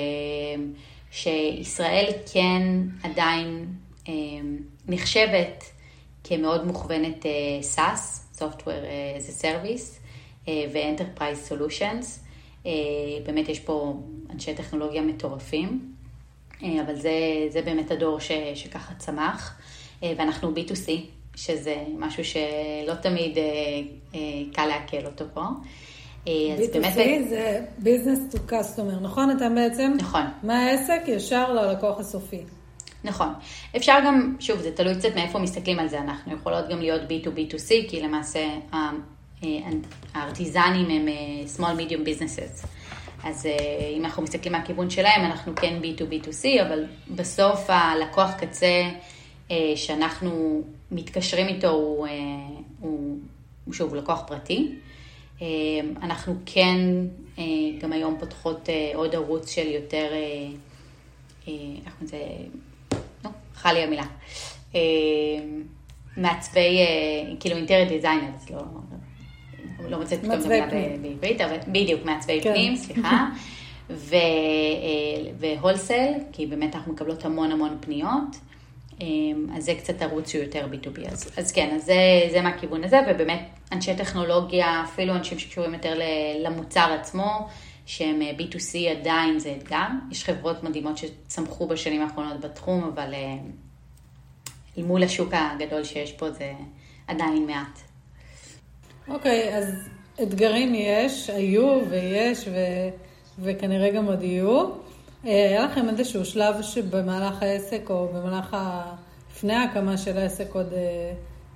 שישראל 1.11 2.07
כן 2.33 2.62
עדיין 3.03 3.66
אה, 4.09 4.12
נחשבת 4.88 5.64
כמאוד 6.24 6.66
מוכוונת 6.66 7.26
אה, 7.26 7.31
SaaS, 7.74 8.29
Software 8.40 8.85
as 9.18 9.29
a 9.29 9.42
Service, 9.42 9.98
אה, 10.48 10.64
ו-Enterprise 10.72 11.53
Solutions. 11.53 12.07
אה, 12.66 12.72
באמת 13.26 13.48
יש 13.48 13.61
פה 13.61 13.94
אנשי 14.31 14.55
טכנולוגיה 14.55 15.03
מטורפים, 15.03 15.92
אה, 16.62 16.83
אבל 16.87 16.94
זה, 16.94 17.11
זה 17.48 17.62
באמת 17.62 17.90
הדור 17.90 18.20
ש, 18.20 18.33
שככה 18.55 18.94
צמח. 18.94 19.61
אה, 20.03 20.12
ואנחנו 20.16 20.53
B2C, 20.55 20.90
שזה 21.37 21.76
משהו 21.98 22.24
שלא 22.24 22.94
תמיד 23.03 23.38
אה, 23.38 23.44
אה, 24.14 24.20
קל 24.53 24.66
לעכל 24.66 25.07
אותו 25.07 25.24
פה. 25.35 25.42
B2C 26.24 26.29
באמת... 26.72 27.29
זה 27.29 27.61
Business 27.83 28.35
to 28.35 28.53
Customer, 28.53 29.00
נכון? 29.03 29.31
אתם 29.37 29.55
בעצם... 29.55 29.92
נכון. 29.98 30.22
מהעסק 30.42 31.03
ישר 31.07 31.53
ללקוח 31.53 32.00
הסופי. 32.00 32.40
נכון. 33.04 33.28
אפשר 33.76 33.98
גם, 34.06 34.36
שוב, 34.40 34.60
זה 34.60 34.72
תלוי 34.72 34.94
קצת 34.94 35.14
מאיפה 35.14 35.38
מסתכלים 35.38 35.78
על 35.78 35.88
זה, 35.88 36.00
אנחנו 36.00 36.32
יכולות 36.34 36.68
גם 36.68 36.80
להיות 36.80 37.00
B2B2C, 37.02 37.68
כי 37.88 38.00
למעשה 38.02 38.48
הארטיזנים 40.14 40.90
הם 40.90 41.08
small 41.56 41.80
medium 41.80 42.06
businesses. 42.06 42.66
אז 43.24 43.46
אם 43.96 44.04
אנחנו 44.04 44.22
מסתכלים 44.22 44.52
מהכיוון 44.52 44.90
שלהם, 44.90 45.24
אנחנו 45.24 45.52
כן 45.56 45.80
B2B2C, 45.82 46.62
אבל 46.66 46.84
בסוף 47.10 47.60
הלקוח 47.68 48.30
קצה... 48.38 48.90
אה, 49.50 49.72
שאנחנו 49.76 50.62
מתקשרים 50.90 51.48
איתו 51.48 51.70
הוא, 51.70 52.06
אה, 52.06 52.12
הוא, 52.80 53.18
הוא 53.64 53.74
שוב 53.74 53.94
לקוח 53.94 54.22
פרטי. 54.26 54.72
אה, 55.42 55.46
אנחנו 56.02 56.34
כן 56.46 56.78
גם 57.80 57.92
היום 57.92 58.16
פותחות 58.20 58.68
עוד 58.94 59.14
ערוץ 59.14 59.50
של 59.50 59.66
יותר, 59.66 60.12
איך 61.46 61.94
קוראים 61.98 62.02
לזה, 62.02 62.18
חלה 63.61 63.73
לי 63.73 63.83
המילה, 63.83 64.05
מעצבי, 66.16 66.79
כאילו 67.40 67.57
אינטרנט 67.57 67.88
דיזיינר, 67.88 68.29
אז 68.35 68.51
לא, 68.51 68.61
לא 69.90 69.99
מוצאת 69.99 70.18
פתאום 70.18 70.40
את 70.40 70.44
המילה 70.44 70.66
בעברית, 71.03 71.40
אבל 71.40 71.57
בדיוק, 71.68 72.05
מעצבי 72.05 72.40
כן. 72.42 72.53
פנים, 72.53 72.77
סליחה. 72.77 73.27
והולסל, 75.38 76.12
כי 76.33 76.46
באמת 76.46 76.77
אנחנו 76.77 76.92
מקבלות 76.92 77.25
המון 77.25 77.53
המון 77.53 77.79
פניות. 77.81 78.37
אז 79.57 79.64
זה 79.64 79.75
קצת 79.75 80.03
ערוץ 80.03 80.31
שהוא 80.31 80.42
יותר 80.42 80.66
B2B. 80.73 81.12
אז, 81.12 81.31
אז 81.37 81.53
כן, 81.53 81.70
אז 81.77 81.85
זה, 81.85 81.94
זה 82.31 82.42
מהכיוון 82.42 82.85
הזה, 82.85 83.01
ובאמת 83.09 83.40
אנשי 83.73 83.94
טכנולוגיה, 83.94 84.85
אפילו 84.85 85.14
אנשים 85.14 85.38
שקשורים 85.38 85.75
יותר 85.75 86.01
למוצר 86.40 86.96
עצמו, 87.01 87.49
שהם 87.90 88.22
אה, 88.22 88.31
B2C 88.38 88.98
עדיין 88.98 89.38
זה 89.38 89.55
אתגר. 89.59 89.87
יש 90.11 90.24
חברות 90.24 90.62
מדהימות 90.62 90.96
שצמחו 90.98 91.66
בשנים 91.66 92.03
האחרונות 92.03 92.40
בתחום, 92.40 92.85
אבל 92.94 93.14
אה, 93.14 93.37
אל 94.79 94.83
מול 94.83 95.03
השוק 95.03 95.29
הגדול 95.33 95.85
שיש 95.85 96.12
פה 96.12 96.31
זה 96.31 96.53
עדיין 97.07 97.46
מעט. 97.46 97.79
אוקיי, 99.09 99.48
okay, 99.48 99.57
אז 99.57 99.74
אתגרים 100.22 100.74
יש, 100.74 101.31
היו 101.31 101.81
ויש, 101.90 102.48
ו... 102.48 102.57
וכנראה 103.38 103.90
גם 103.90 104.07
עוד 104.07 104.22
יהיו. 104.22 104.64
אה, 105.26 105.48
היה 105.48 105.64
לכם 105.64 105.88
איזשהו 105.88 106.24
שלב 106.24 106.62
שבמהלך 106.62 107.42
העסק 107.42 107.90
או 107.90 108.09
במהלך 108.14 108.55
ה... 108.55 108.94
לפני 109.33 109.53
ההקמה 109.55 109.98
של 109.98 110.18
העסק 110.18 110.55
עוד, 110.55 110.72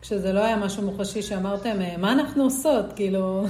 כשזה 0.01 0.33
לא 0.33 0.41
היה 0.41 0.57
משהו 0.57 0.83
מוחשי 0.83 1.23
שאמרתם, 1.23 1.77
מה 1.99 2.13
אנחנו 2.13 2.45
עושות? 2.45 2.93
כאילו, 2.97 3.47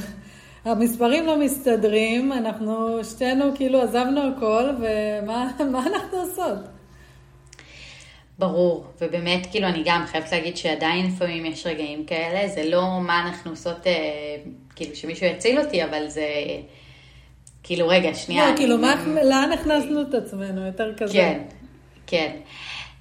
המספרים 0.65 1.27
לא 1.27 1.39
מסתדרים, 1.39 2.33
אנחנו 2.33 3.05
שתינו 3.05 3.45
כאילו 3.57 3.83
עזבנו 3.83 4.21
הכל, 4.37 4.71
ומה 4.81 5.51
אנחנו 5.95 6.19
עושות? 6.19 6.59
ברור, 8.39 8.87
ובאמת, 9.01 9.47
כאילו, 9.51 9.67
אני 9.69 9.83
גם 9.85 10.05
חייבת 10.07 10.33
להגיד 10.33 10.57
שעדיין 10.57 11.07
לפעמים 11.07 11.47
יש 11.47 11.67
רגעים 11.67 12.05
כאלה, 12.05 12.49
זה 12.49 12.65
לא 12.65 13.01
מה 13.01 13.27
אנחנו 13.27 13.51
עושות, 13.51 13.87
כאילו, 14.77 14.97
שמישהו 14.97 15.27
יציל 15.27 15.61
אותי, 15.61 15.85
אבל 15.85 16.09
זה... 16.09 16.27
כאילו, 17.63 17.89
רגע, 17.89 18.15
שנייה. 18.15 18.51
לא, 18.51 18.57
כאילו, 18.57 18.77
לאן 19.25 19.53
הכנסנו 19.53 20.03
את 20.03 20.15
עצמנו? 20.15 20.67
יותר 20.67 20.95
כזה. 20.97 21.13
כן, 21.13 21.43
כן. 22.07 22.37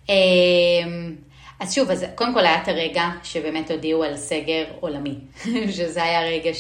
אמ, 0.10 1.15
אז 1.60 1.73
שוב, 1.73 1.91
אז 1.91 2.06
קודם 2.15 2.34
כל 2.34 2.39
היה 2.39 2.62
את 2.62 2.67
הרגע 2.67 3.10
שבאמת 3.23 3.71
הודיעו 3.71 4.04
על 4.04 4.17
סגר 4.17 4.63
עולמי, 4.80 5.15
שזה 5.78 6.04
היה 6.04 6.21
רגע 6.21 6.52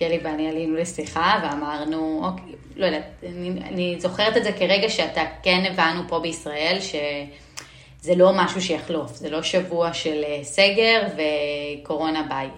שקלי 0.00 0.18
ואני 0.22 0.48
עלינו 0.48 0.76
לשיחה 0.76 1.40
ואמרנו, 1.42 2.20
אוקיי, 2.24 2.54
לא 2.76 2.86
יודעת, 2.86 3.24
אני, 3.26 3.50
אני 3.50 3.96
זוכרת 3.98 4.36
את 4.36 4.44
זה 4.44 4.52
כרגע 4.52 4.88
שאתה 4.88 5.20
כן 5.42 5.64
הבנו 5.70 6.08
פה 6.08 6.18
בישראל 6.20 6.78
שזה 6.80 8.14
לא 8.16 8.32
משהו 8.34 8.62
שיחלוף, 8.62 9.14
זה 9.14 9.30
לא 9.30 9.42
שבוע 9.42 9.92
של 9.92 10.24
אה, 10.24 10.44
סגר 10.44 11.02
וקורונה 11.16 12.22
ביי. 12.28 12.48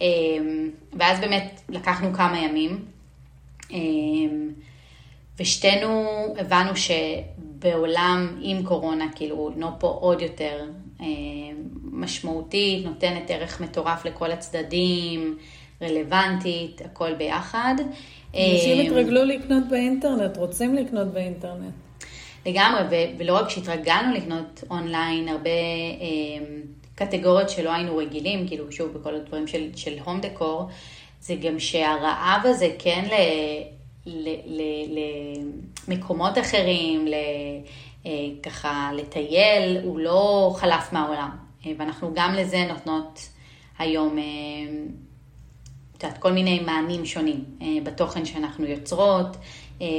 אמ, 0.00 0.70
ואז 0.92 1.20
באמת 1.20 1.60
לקחנו 1.68 2.14
כמה 2.14 2.38
ימים 2.38 2.84
אמ, 3.70 4.50
ושתינו 5.38 6.06
הבנו 6.38 6.72
שבעולם 6.76 8.38
עם 8.40 8.62
קורונה, 8.62 9.04
כאילו, 9.14 9.50
נופו 9.56 9.86
עוד 9.86 10.22
יותר 10.22 10.64
אמ, 11.00 11.06
משמעותית, 11.92 12.84
נותנת 12.84 13.30
ערך 13.30 13.60
מטורף 13.60 14.04
לכל 14.04 14.30
הצדדים, 14.30 15.36
רלוונטית, 15.82 16.80
הכל 16.84 17.14
ביחד. 17.14 17.74
אנשים 18.34 18.80
אמ, 18.80 18.86
התרגלו 18.86 19.24
לקנות 19.24 19.68
באינטרנט, 19.70 20.36
רוצים 20.36 20.74
לקנות 20.74 21.08
באינטרנט. 21.08 21.74
לגמרי, 22.46 22.82
ו- 22.90 23.18
ולא 23.18 23.36
רק 23.36 23.48
שהתרגלנו 23.50 24.14
לקנות 24.14 24.64
אונליין, 24.70 25.28
הרבה 25.28 25.50
אה, 25.50 26.46
קטגוריות 26.94 27.50
שלא 27.50 27.72
היינו 27.72 27.96
רגילים, 27.96 28.48
כאילו 28.48 28.72
שוב 28.72 28.92
בכל 28.92 29.14
הדברים 29.14 29.46
של, 29.46 29.70
של 29.76 29.98
הום 30.04 30.20
דקור, 30.20 30.68
זה 31.20 31.34
גם 31.34 31.58
שהרעב 31.60 32.40
הזה 32.44 32.68
כן 32.78 33.04
למקומות 35.88 36.38
אחרים, 36.38 37.06
ל, 37.06 37.14
אה, 38.06 38.10
ככה 38.42 38.90
לטייל, 38.96 39.78
הוא 39.84 39.98
לא 39.98 40.52
חלף 40.56 40.92
מהעולם. 40.92 41.30
אה, 41.66 41.72
ואנחנו 41.78 42.10
גם 42.14 42.34
לזה 42.34 42.64
נותנות 42.68 43.28
היום, 43.78 44.18
אה, 44.18 44.24
את 46.02 46.06
יודעת, 46.06 46.22
כל 46.22 46.32
מיני 46.32 46.60
מענים 46.60 47.06
שונים 47.06 47.44
בתוכן 47.84 48.24
שאנחנו 48.24 48.66
יוצרות. 48.66 49.36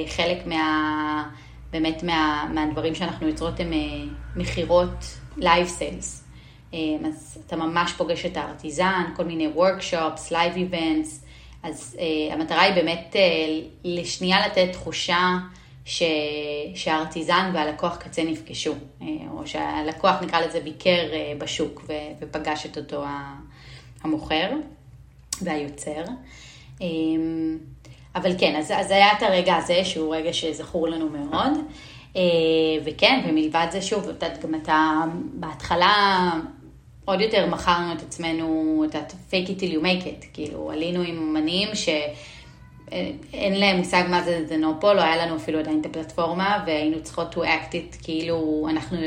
חלק 0.08 0.46
מה... 0.46 1.30
באמת 1.72 2.04
מה, 2.04 2.50
מהדברים 2.54 2.96
שאנחנו 2.96 3.28
יוצרות 3.28 3.60
הם 3.60 3.72
מכירות 4.36 5.18
live 5.38 5.68
sales. 5.68 6.24
אז 7.06 7.44
אתה 7.48 7.56
ממש 7.56 7.94
פוגש 7.94 8.26
את 8.26 8.38
ה 8.38 8.45
artisan, 8.45 9.04
כל 9.16 9.24
מיני 9.24 9.48
workshops, 9.56 10.32
live 10.32 10.56
events, 10.56 11.26
אז 11.64 11.98
אה, 12.00 12.34
המטרה 12.34 12.62
היא 12.62 12.76
באמת 12.76 13.16
אה, 13.16 13.18
לשנייה 13.84 14.48
לתת 14.48 14.68
תחושה 14.72 15.38
ש... 15.86 16.04
שה 16.76 16.98
artisan 16.98 17.52
והלקוח 17.54 17.98
קצה 17.98 18.24
נפגשו, 18.24 18.74
אה, 18.74 19.04
או 19.32 19.48
שהלקוח 19.48 20.22
נקרא 20.22 20.40
לזה 20.40 20.60
ביקר 20.60 21.06
אה, 21.12 21.42
בשוק 21.42 21.84
ו... 21.88 21.94
ופגש 22.20 22.66
את 22.66 22.78
אותו 22.78 23.04
המוכר 24.04 24.50
והיוצר. 25.42 26.04
אמ, 26.80 26.84
אבל 28.16 28.32
כן, 28.38 28.56
אז, 28.56 28.72
אז 28.76 28.92
היה 28.92 29.14
את 29.18 29.24
הרגע 29.24 29.56
הזה, 29.56 29.86
שהוא 29.86 30.16
רגע 30.16 30.34
שזכור 30.34 30.88
לנו 30.88 31.10
מאוד. 31.10 31.52
Uh, 32.14 32.18
וכן, 32.86 33.22
ומלבד 33.28 33.68
זה, 33.72 33.82
שוב, 33.82 34.04
את 34.04 34.08
יודעת, 34.08 34.46
גם 34.46 34.56
אתה 34.56 35.02
בהתחלה 35.34 36.32
עוד 37.06 37.22
יותר 37.22 37.48
מכרנו 37.48 37.94
את 37.94 38.02
עצמנו, 38.02 38.84
את 38.90 38.96
ה-fake 38.96 39.48
it 39.48 39.60
till 39.60 39.74
you 39.74 39.84
make 39.84 40.06
it, 40.06 40.26
כאילו 40.34 40.72
עלינו 40.72 41.02
עם 41.02 41.18
אמנים 41.18 41.68
שאין 41.76 43.60
להם 43.60 43.78
מושג 43.78 44.04
מה 44.10 44.24
זה 44.24 44.58
נופו, 44.58 44.94
לא 44.94 45.02
היה 45.02 45.26
לנו 45.26 45.36
אפילו 45.36 45.60
עדיין 45.60 45.82
את 45.82 45.86
הפלטפורמה, 45.86 46.64
והיינו 46.68 47.04
צריכות 47.04 47.36
to 47.36 47.38
act 47.38 47.72
it 47.72 48.04
כאילו 48.04 48.68
אנחנו 48.70 48.98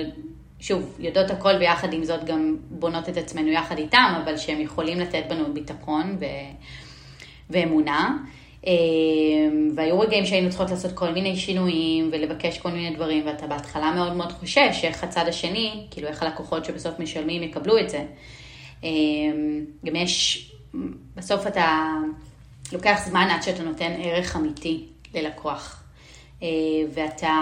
שוב, 0.60 0.96
יודעות 0.98 1.30
הכל 1.30 1.54
ויחד 1.60 1.92
עם 1.92 2.04
זאת 2.04 2.24
גם 2.24 2.56
בונות 2.70 3.08
את 3.08 3.16
עצמנו 3.16 3.48
יחד 3.48 3.78
איתם, 3.78 4.20
אבל 4.24 4.36
שהם 4.36 4.60
יכולים 4.60 5.00
לתת 5.00 5.22
בנו 5.28 5.54
ביטחון 5.54 6.16
ו... 6.20 6.24
ואמונה. 7.50 8.16
אמ, 8.66 9.70
והיו 9.76 10.00
רגעים 10.00 10.26
שהיינו 10.26 10.48
צריכות 10.48 10.70
לעשות 10.70 10.92
כל 10.92 11.12
מיני 11.12 11.36
שינויים 11.36 12.08
ולבקש 12.12 12.58
כל 12.58 12.70
מיני 12.70 12.96
דברים, 12.96 13.26
ואתה 13.26 13.46
בהתחלה 13.46 13.92
מאוד 13.92 14.12
מאוד 14.12 14.32
חושש 14.32 14.84
איך 14.84 15.04
הצד 15.04 15.24
השני, 15.28 15.86
כאילו 15.90 16.08
איך 16.08 16.22
הלקוחות 16.22 16.64
שבסוף 16.64 16.98
משלמים 16.98 17.42
יקבלו 17.42 17.78
את 17.78 17.90
זה. 17.90 18.04
אמ, 18.82 19.64
גם 19.84 19.96
יש, 19.96 20.50
בסוף 21.16 21.46
אתה 21.46 21.92
לוקח 22.72 23.00
זמן 23.06 23.28
עד 23.30 23.42
שאתה 23.42 23.62
נותן 23.62 23.92
ערך 23.98 24.36
אמיתי 24.36 24.84
ללקוח. 25.14 25.85
אה, 26.42 26.48
ואתה, 26.94 27.38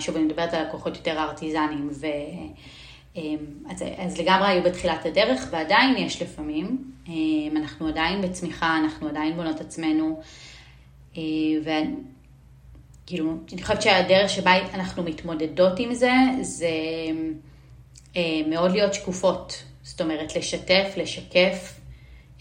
שוב, 0.00 0.16
אני 0.16 0.24
מדברת 0.24 0.54
על 0.54 0.66
לקוחות 0.66 0.96
יותר 0.96 1.18
ארטיזנים, 1.18 1.88
ו... 1.92 2.06
אמ, 3.16 3.36
אז, 3.70 3.84
אז 3.98 4.18
לגמרי 4.18 4.48
היו 4.48 4.62
בתחילת 4.62 5.06
הדרך, 5.06 5.48
ועדיין 5.50 5.96
יש 5.96 6.22
לפעמים. 6.22 6.92
אנחנו 7.56 7.88
עדיין 7.88 8.22
בצמיחה, 8.22 8.76
אנחנו 8.76 9.08
עדיין 9.08 9.36
בונות 9.36 9.60
עצמנו. 9.60 10.20
אה, 11.16 11.22
וכאילו, 13.04 13.32
אני 13.52 13.62
חושבת 13.62 13.82
שהדרך 13.82 14.30
שבה 14.30 14.74
אנחנו 14.74 15.02
מתמודדות 15.02 15.78
עם 15.78 15.94
זה, 15.94 16.12
זה 16.40 16.70
אה, 18.16 18.40
מאוד 18.46 18.70
להיות 18.72 18.94
שקופות. 18.94 19.64
זאת 19.82 20.00
אומרת, 20.00 20.36
לשתף, 20.36 20.94
לשקף, 20.96 21.80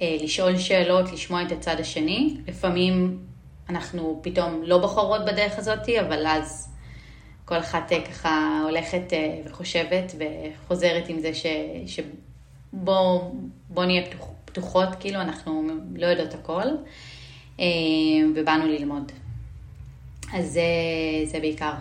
אה, 0.01 0.17
לשאול 0.21 0.57
שאלות, 0.57 1.12
לשמוע 1.12 1.43
את 1.43 1.51
הצד 1.51 1.75
השני. 1.79 2.38
לפעמים 2.47 3.19
אנחנו 3.69 4.19
פתאום 4.23 4.62
לא 4.63 4.77
בוחרות 4.77 5.25
בדרך 5.25 5.58
הזאת, 5.58 5.89
אבל 6.01 6.27
אז 6.27 6.69
כל 7.45 7.60
אחת 7.60 7.91
ככה 8.10 8.62
הולכת 8.63 9.13
וחושבת 9.45 10.15
וחוזרת 10.19 11.10
עם 11.10 11.19
זה 11.19 11.34
ש... 11.34 11.45
שבוא 11.86 13.32
בוא 13.69 13.86
נהיה 13.86 14.06
פתוח, 14.06 14.27
פתוחות, 14.45 14.89
כאילו 14.99 15.21
אנחנו 15.21 15.63
לא 15.95 16.06
יודעות 16.08 16.34
הכל. 16.34 16.63
אה, 17.60 17.65
ובאנו 18.36 18.67
ללמוד. 18.67 19.12
אז 20.34 20.45
זה, 20.45 20.62
זה 21.25 21.39
בעיקר. 21.39 21.73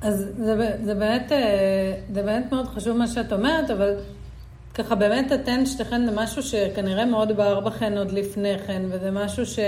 אז 0.00 0.32
זה, 0.36 0.76
זה, 0.84 0.94
באמת, 0.94 1.32
אה, 1.32 1.94
זה 2.12 2.22
באמת 2.22 2.52
מאוד 2.52 2.66
חשוב 2.66 2.96
מה 2.96 3.06
שאת 3.06 3.32
אומרת, 3.32 3.70
אבל 3.70 3.94
ככה 4.74 4.94
באמת 4.94 5.32
אתן 5.32 5.66
שתיכן 5.66 6.06
למשהו 6.06 6.42
שכנראה 6.42 7.04
מאוד 7.04 7.36
בער 7.36 7.60
בכן 7.60 7.98
עוד 7.98 8.10
לפני 8.10 8.58
כן, 8.66 8.82
וזה 8.88 9.10
משהו 9.10 9.46
ש... 9.46 9.58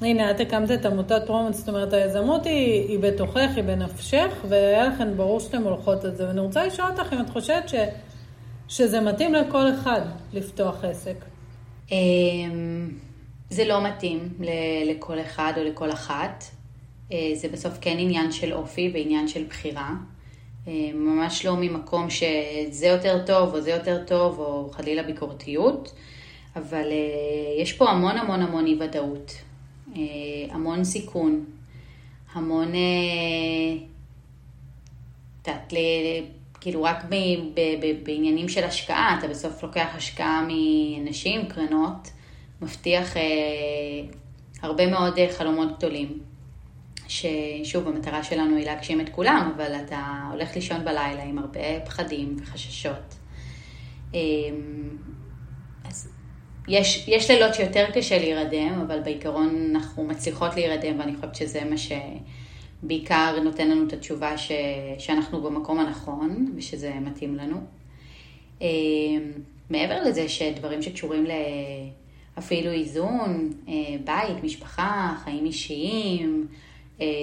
הנה, 0.00 0.30
את 0.30 0.40
הקמת 0.40 0.70
את 0.70 0.86
עמותת 0.86 1.22
פרומוט, 1.26 1.54
זאת 1.54 1.68
אומרת, 1.68 1.92
היזמות 1.92 2.46
היא, 2.46 2.88
היא 2.88 2.98
בתוכך, 2.98 3.50
היא 3.56 3.64
בנפשך, 3.64 4.44
והיה 4.48 4.88
לכן 4.88 5.16
ברור 5.16 5.40
שאתן 5.40 5.62
הולכות 5.62 6.04
על 6.04 6.16
זה. 6.16 6.28
ואני 6.28 6.40
רוצה 6.40 6.66
לשאול 6.66 6.88
אותך 6.90 7.12
אם 7.12 7.20
את 7.20 7.30
חושבת 7.30 7.68
ש... 7.68 7.74
שזה 8.68 9.00
מתאים 9.00 9.34
לכל 9.34 9.74
אחד 9.74 10.00
לפתוח 10.32 10.84
עסק. 10.84 11.24
אמ, 11.90 12.90
זה 13.50 13.64
לא 13.64 13.84
מתאים 13.84 14.28
לכל 14.84 15.20
אחד 15.20 15.52
או 15.56 15.64
לכל 15.64 15.92
אחת. 15.92 16.44
אה, 17.12 17.30
זה 17.34 17.48
בסוף 17.48 17.78
כן 17.80 17.96
עניין 17.98 18.32
של 18.32 18.52
אופי 18.52 18.90
ועניין 18.94 19.28
של 19.28 19.44
בחירה. 19.48 19.90
אה, 20.68 20.90
ממש 20.94 21.46
לא 21.46 21.56
ממקום 21.56 22.10
שזה 22.10 22.86
יותר 22.86 23.26
טוב 23.26 23.54
או 23.54 23.60
זה 23.60 23.70
יותר 23.70 24.04
טוב 24.06 24.38
או 24.38 24.70
חלילה 24.72 25.02
ביקורתיות, 25.02 25.92
אבל 26.56 26.86
אה, 26.90 27.62
יש 27.62 27.72
פה 27.72 27.90
המון 27.90 28.18
המון 28.18 28.42
המון 28.42 28.66
אי 28.66 28.76
ודאות, 28.80 29.32
המון 30.50 30.84
סיכון, 30.84 31.44
המון, 32.32 32.72
את 35.42 35.48
יודעת, 35.48 35.72
כאילו 36.60 36.82
רק 36.82 37.04
בעניינים 38.02 38.48
של 38.48 38.64
השקעה, 38.64 39.16
אתה 39.18 39.28
בסוף 39.28 39.62
לוקח 39.62 39.88
השקעה 39.94 40.46
מאנשים, 40.48 41.48
קרנות, 41.48 42.10
מבטיח 42.62 43.16
אה, 43.16 43.22
הרבה 44.62 44.86
מאוד 44.86 45.18
אה, 45.18 45.32
חלומות 45.32 45.78
גדולים. 45.78 46.18
ששוב, 47.08 47.88
המטרה 47.88 48.22
שלנו 48.22 48.56
היא 48.56 48.66
להגשים 48.66 49.00
את 49.00 49.08
כולם, 49.08 49.52
אבל 49.56 49.72
אתה 49.86 50.28
הולך 50.32 50.54
לישון 50.54 50.84
בלילה 50.84 51.22
עם 51.22 51.38
הרבה 51.38 51.80
פחדים 51.84 52.36
וחששות. 52.38 53.14
אה, 54.14 54.20
אז 55.84 56.12
יש, 56.68 57.08
יש 57.08 57.30
לילות 57.30 57.54
שיותר 57.54 57.84
קשה 57.94 58.18
להירדם, 58.18 58.80
אבל 58.86 59.00
בעיקרון 59.00 59.70
אנחנו 59.74 60.04
מצליחות 60.04 60.54
להירדם, 60.54 61.00
ואני 61.00 61.14
חושבת 61.14 61.34
שזה 61.34 61.64
מה 61.64 61.76
שבעיקר 61.76 63.40
נותן 63.44 63.70
לנו 63.70 63.86
את 63.86 63.92
התשובה 63.92 64.38
ש, 64.38 64.52
שאנחנו 64.98 65.42
במקום 65.42 65.78
הנכון, 65.78 66.52
ושזה 66.56 66.92
מתאים 67.00 67.34
לנו. 67.34 67.56
אה, 68.62 68.68
מעבר 69.70 70.02
לזה 70.02 70.28
שדברים 70.28 70.82
שקשורים 70.82 71.26
ל... 71.26 71.30
אפילו 72.38 72.70
איזון, 72.70 73.52
אה, 73.68 73.72
בית, 74.04 74.44
משפחה, 74.44 75.14
חיים 75.24 75.44
אישיים, 75.44 76.46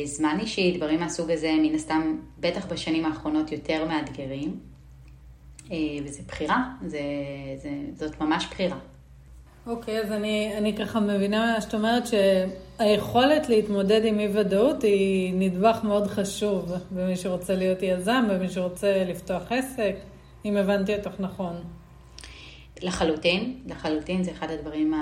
זמן 0.05 0.37
אישי, 0.39 0.77
דברים 0.77 0.99
מהסוג 0.99 1.31
הזה, 1.31 1.51
מן 1.61 1.75
הסתם, 1.75 2.17
בטח 2.39 2.65
בשנים 2.65 3.05
האחרונות 3.05 3.51
יותר 3.51 3.85
מאתגרים. 3.87 4.59
אה, 5.71 5.77
וזה 6.05 6.21
בחירה, 6.27 6.63
זה, 6.85 6.99
זה, 7.57 7.69
זאת 7.93 8.21
ממש 8.21 8.47
בחירה. 8.51 8.77
אוקיי, 9.67 9.99
okay, 9.99 10.03
אז 10.03 10.11
אני, 10.11 10.57
אני 10.57 10.77
ככה 10.77 10.99
מבינה 10.99 11.53
מה 11.55 11.61
שאת 11.61 11.73
אומרת, 11.73 12.03
שהיכולת 12.07 13.49
להתמודד 13.49 14.05
עם 14.05 14.19
אי-ודאות 14.19 14.83
היא 14.83 15.33
נדבך 15.33 15.79
מאוד 15.83 16.07
חשוב 16.07 16.71
במי 16.91 17.15
שרוצה 17.15 17.55
להיות 17.55 17.81
יזם, 17.81 18.25
במי 18.29 18.49
שרוצה 18.49 19.03
לפתוח 19.07 19.51
עסק, 19.51 19.95
אם 20.45 20.57
הבנתי 20.57 20.95
אותך 20.95 21.19
נכון. 21.19 21.55
לחלוטין, 22.81 23.59
לחלוטין 23.67 24.23
זה 24.23 24.31
אחד 24.31 24.51
הדברים 24.51 24.93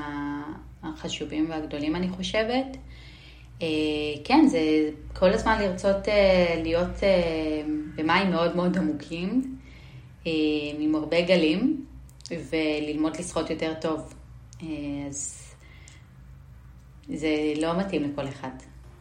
החשובים 0.84 1.50
והגדולים 1.50 1.96
אני 1.96 2.10
חושבת. 2.10 2.78
אה, 3.62 3.68
כן, 4.24 4.48
זה 4.48 4.60
כל 5.14 5.30
הזמן 5.30 5.62
לרצות 5.62 6.10
אה, 6.10 6.62
להיות 6.64 7.04
אה, 7.04 7.62
במים 7.96 8.32
מאוד 8.32 8.56
מאוד 8.56 8.78
עמוקים, 8.78 9.58
עם 10.80 10.96
הרבה 10.96 11.22
גלים, 11.22 11.86
וללמוד 12.32 13.18
לשחות 13.18 13.50
יותר 13.50 13.74
טוב. 13.82 14.14
אז 15.08 15.54
זה 17.10 17.54
לא 17.62 17.78
מתאים 17.78 18.04
לכל 18.04 18.28
אחד. 18.28 18.50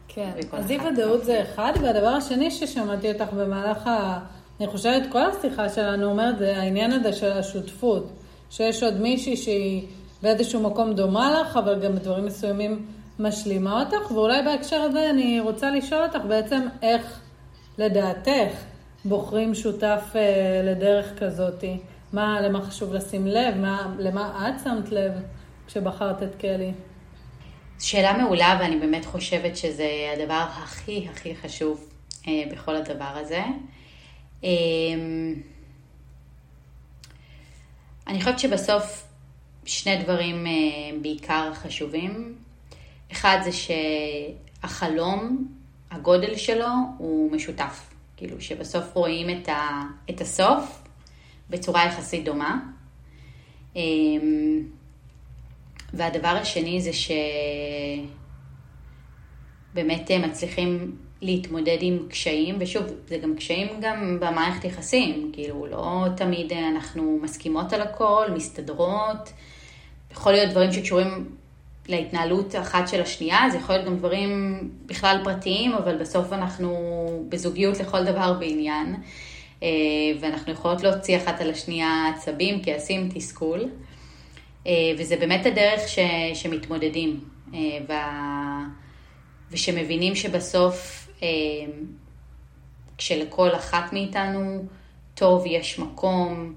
כן, 0.07 0.31
אז 0.51 0.71
אי 0.71 0.77
ודאות 0.77 1.25
זה 1.25 1.43
אחד, 1.43 1.73
והדבר 1.81 2.07
השני 2.07 2.51
ששמעתי 2.51 3.11
אותך 3.11 3.33
במהלך 3.33 3.87
ה... 3.87 4.19
אני 4.59 4.67
חושבת 4.67 5.11
כל 5.11 5.23
השיחה 5.25 5.69
שלנו 5.69 6.05
אומרת, 6.05 6.37
זה 6.37 6.57
העניין 6.57 6.91
הזה 6.91 7.13
של 7.13 7.31
השותפות. 7.31 8.11
שיש 8.49 8.83
עוד 8.83 9.01
מישהי 9.01 9.37
שהיא 9.37 9.87
באיזשהו 10.21 10.61
מקום 10.61 10.93
דומה 10.93 11.41
לך, 11.41 11.57
אבל 11.57 11.79
גם 11.79 11.95
בדברים 11.95 12.25
מסוימים 12.25 12.85
משלימה 13.21 13.83
אותך, 13.83 14.11
ואולי 14.11 14.41
בהקשר 14.43 14.81
הזה 14.81 15.09
אני 15.09 15.39
רוצה 15.39 15.71
לשאול 15.71 16.03
אותך 16.03 16.25
בעצם 16.27 16.61
איך 16.81 17.19
לדעתך 17.77 18.53
בוחרים 19.05 19.55
שותף 19.55 20.03
אה, 20.15 20.61
לדרך 20.63 21.19
כזאתי. 21.19 21.77
מה, 22.13 22.41
למה 22.41 22.61
חשוב 22.61 22.93
לשים 22.93 23.27
לב? 23.27 23.57
מה, 23.57 23.95
למה 23.99 24.49
את 24.49 24.63
שמת 24.63 24.91
לב 24.91 25.11
כשבחרת 25.67 26.23
את 26.23 26.35
קלי? 26.35 26.71
שאלה 27.79 28.17
מעולה, 28.17 28.57
ואני 28.61 28.79
באמת 28.79 29.05
חושבת 29.05 29.57
שזה 29.57 29.87
הדבר 30.13 30.45
הכי 30.63 31.07
הכי 31.11 31.35
חשוב 31.35 31.87
אה, 32.27 32.43
בכל 32.51 32.75
הדבר 32.75 33.13
הזה. 33.15 33.43
אה, 34.43 34.49
אני 38.07 38.19
חושבת 38.19 38.39
שבסוף 38.39 39.07
שני 39.65 40.03
דברים 40.03 40.47
אה, 40.47 40.51
בעיקר 41.01 41.53
חשובים. 41.53 42.35
אחד 43.11 43.39
זה 43.43 43.49
שהחלום, 43.51 45.47
הגודל 45.91 46.35
שלו 46.35 46.67
הוא 46.97 47.31
משותף. 47.31 47.91
כאילו 48.17 48.41
שבסוף 48.41 48.95
רואים 48.95 49.29
את, 49.29 49.49
ה, 49.49 49.81
את 50.09 50.21
הסוף 50.21 50.83
בצורה 51.49 51.85
יחסית 51.85 52.25
דומה. 52.25 52.59
אמ, 53.75 54.63
והדבר 55.93 56.37
השני 56.41 56.81
זה 56.81 56.91
שבאמת 59.73 60.11
מצליחים 60.11 60.97
להתמודד 61.21 61.77
עם 61.81 61.97
קשיים, 62.09 62.55
ושוב, 62.59 62.83
זה 63.07 63.17
גם 63.17 63.35
קשיים 63.35 63.67
גם 63.81 64.17
במערכת 64.21 64.65
יחסים, 64.65 65.31
כאילו 65.33 65.65
לא 65.65 66.05
תמיד 66.17 66.53
אנחנו 66.53 67.19
מסכימות 67.21 67.73
על 67.73 67.81
הכל, 67.81 68.25
מסתדרות, 68.33 69.33
יכול 70.11 70.31
להיות 70.31 70.51
דברים 70.51 70.71
שקשורים 70.71 71.35
להתנהלות 71.91 72.55
אחת 72.55 72.87
של 72.87 73.01
השנייה, 73.01 73.39
זה 73.51 73.57
יכול 73.57 73.75
להיות 73.75 73.87
גם 73.87 73.97
דברים 73.97 74.59
בכלל 74.85 75.21
פרטיים, 75.23 75.73
אבל 75.73 75.97
בסוף 75.97 76.33
אנחנו 76.33 76.75
בזוגיות 77.29 77.79
לכל 77.79 78.03
דבר 78.03 78.33
בעניין, 78.33 78.95
אה, 79.63 79.67
ואנחנו 80.19 80.53
יכולות 80.53 80.83
להוציא 80.83 81.17
אחת 81.17 81.41
על 81.41 81.49
השנייה 81.49 82.11
עצבים, 82.15 82.61
כעסים, 82.63 83.09
תסכול, 83.13 83.69
אה, 84.67 84.71
וזה 84.97 85.15
באמת 85.17 85.45
הדרך 85.45 85.87
ש, 85.87 85.99
שמתמודדים, 86.33 87.19
אה, 87.53 87.59
וה... 87.87 88.65
ושמבינים 89.51 90.15
שבסוף 90.15 91.07
כשלכל 92.97 93.55
אחת 93.55 93.93
מאיתנו 93.93 94.63
טוב, 95.13 95.43
יש 95.45 95.79
מקום, 95.79 96.53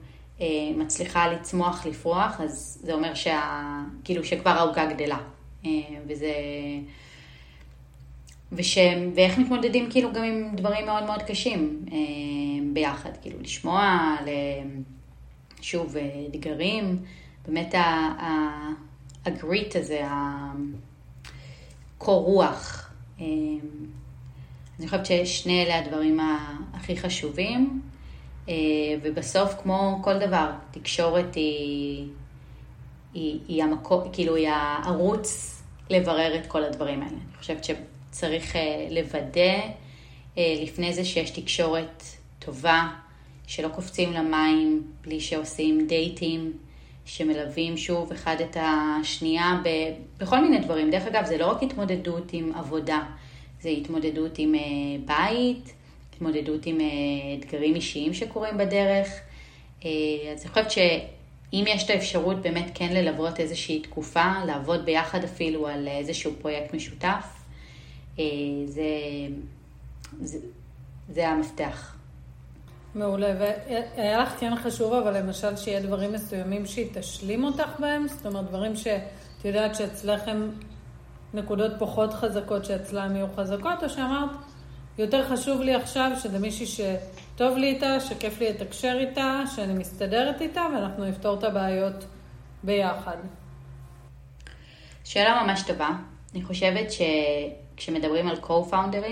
מצליחה 0.76 1.32
לצמוח, 1.32 1.86
לפרוח, 1.86 2.40
אז 2.40 2.78
זה 2.82 2.92
אומר 2.92 3.14
שה... 3.14 3.40
כאילו 4.04 4.24
שכבר 4.24 4.50
העוגה 4.50 4.86
גדלה. 4.86 5.18
אה, 5.66 5.70
וזה... 6.08 6.32
וש... 8.52 8.78
ואיך 9.14 9.38
מתמודדים 9.38 9.90
כאילו 9.90 10.12
גם 10.12 10.24
עם 10.24 10.56
דברים 10.56 10.86
מאוד 10.86 11.04
מאוד 11.04 11.22
קשים 11.22 11.84
אה, 11.92 11.96
ביחד, 12.72 13.10
כאילו 13.22 13.40
לשמוע, 13.40 14.16
ל... 14.26 14.30
שוב, 15.60 15.96
אתגרים, 16.30 16.98
באמת 17.46 17.74
הגריט 19.24 19.76
הזה, 19.76 20.00
הקור 21.98 22.24
רוח. 22.24 22.90
אני 24.78 24.86
חושבת 24.86 25.06
ששני 25.06 25.62
אלה 25.62 25.78
הדברים 25.78 26.20
הכי 26.72 26.96
חשובים. 26.96 27.80
אה, 28.48 28.54
ובסוף, 29.02 29.54
כמו 29.62 29.98
כל 30.02 30.18
דבר, 30.18 30.50
תקשורת 30.70 31.34
היא, 31.34 32.06
היא, 33.14 33.40
היא 33.48 33.62
המקור, 33.62 34.02
כאילו 34.12 34.34
היא 34.36 34.48
הערוץ 34.48 35.62
לברר 35.90 36.36
את 36.36 36.46
כל 36.46 36.64
הדברים 36.64 37.02
האלה. 37.02 37.12
אני 37.12 37.38
חושבת 37.38 37.64
שצריך 37.64 38.56
אה, 38.56 38.88
לוודא 38.90 39.60
אה, 40.38 40.54
לפני 40.62 40.94
זה 40.94 41.04
שיש 41.04 41.30
תקשורת 41.30 42.02
טובה, 42.38 42.88
שלא 43.46 43.68
קופצים 43.68 44.12
למים 44.12 44.82
בלי 45.00 45.20
שעושים 45.20 45.86
דייטים, 45.86 46.52
שמלווים 47.04 47.76
שוב 47.76 48.12
אחד 48.12 48.36
את 48.40 48.56
השנייה 48.60 49.60
ב, 49.64 49.68
בכל 50.18 50.40
מיני 50.40 50.58
דברים. 50.58 50.90
דרך 50.90 51.06
אגב, 51.06 51.24
זה 51.24 51.38
לא 51.38 51.50
רק 51.50 51.62
התמודדות 51.62 52.32
עם 52.32 52.52
עבודה, 52.54 53.02
זה 53.60 53.68
התמודדות 53.68 54.38
עם 54.38 54.54
בית, 55.04 55.74
התמודדות 56.26 56.66
עם 56.66 56.80
אה, 56.80 56.86
אתגרים 57.38 57.74
אישיים 57.74 58.14
שקורים 58.14 58.58
בדרך. 58.58 59.08
אה, 59.84 59.90
אז 60.32 60.42
אני 60.42 60.48
חושבת 60.48 60.70
שאם 60.70 61.64
יש 61.68 61.84
את 61.84 61.90
האפשרות 61.90 62.42
באמת 62.42 62.70
כן 62.74 62.92
ללוות 62.92 63.40
איזושהי 63.40 63.80
תקופה, 63.80 64.32
לעבוד 64.46 64.84
ביחד 64.84 65.24
אפילו 65.24 65.68
על 65.68 65.88
איזשהו 65.88 66.32
פרויקט 66.40 66.74
משותף, 66.74 67.26
אה, 68.18 68.24
זה, 68.66 68.82
זה, 70.20 70.38
זה 71.08 71.28
המפתח. 71.28 71.96
מעולה, 72.94 73.34
והיה 73.38 74.22
לך 74.22 74.40
כן 74.40 74.56
חשוב, 74.56 74.92
אבל 74.92 75.18
למשל 75.18 75.56
שיהיה 75.56 75.80
דברים 75.80 76.12
מסוימים 76.12 76.66
שהיא 76.66 76.88
תשלים 76.92 77.44
אותך 77.44 77.80
בהם? 77.80 78.08
זאת 78.08 78.26
אומרת, 78.26 78.44
דברים 78.44 78.76
שאת 78.76 79.44
יודעת 79.44 79.74
שאצלך 79.74 80.28
הם 80.28 80.50
נקודות 81.34 81.72
פחות 81.78 82.12
חזקות 82.12 82.64
שאצלם 82.64 83.16
יהיו 83.16 83.26
חזקות, 83.36 83.82
או 83.82 83.88
שאמרת, 83.88 84.30
יותר 84.98 85.28
חשוב 85.28 85.60
לי 85.60 85.74
עכשיו 85.74 86.10
שזה 86.22 86.38
מישהי 86.38 86.66
שטוב 86.66 87.56
לי 87.56 87.66
איתה, 87.66 88.00
שכיף 88.00 88.40
לי 88.40 88.50
לתקשר 88.50 88.96
איתה, 89.00 89.42
שאני 89.56 89.72
מסתדרת 89.72 90.40
איתה, 90.40 90.66
ואנחנו 90.74 91.04
נפתור 91.04 91.38
את 91.38 91.44
הבעיות 91.44 92.04
ביחד. 92.62 93.16
שאלה 95.04 95.42
ממש 95.42 95.62
טובה. 95.62 95.88
אני 96.34 96.42
חושבת 96.42 96.86
שכשמדברים 96.92 98.28
על 98.28 98.36
co-founders, 98.42 99.06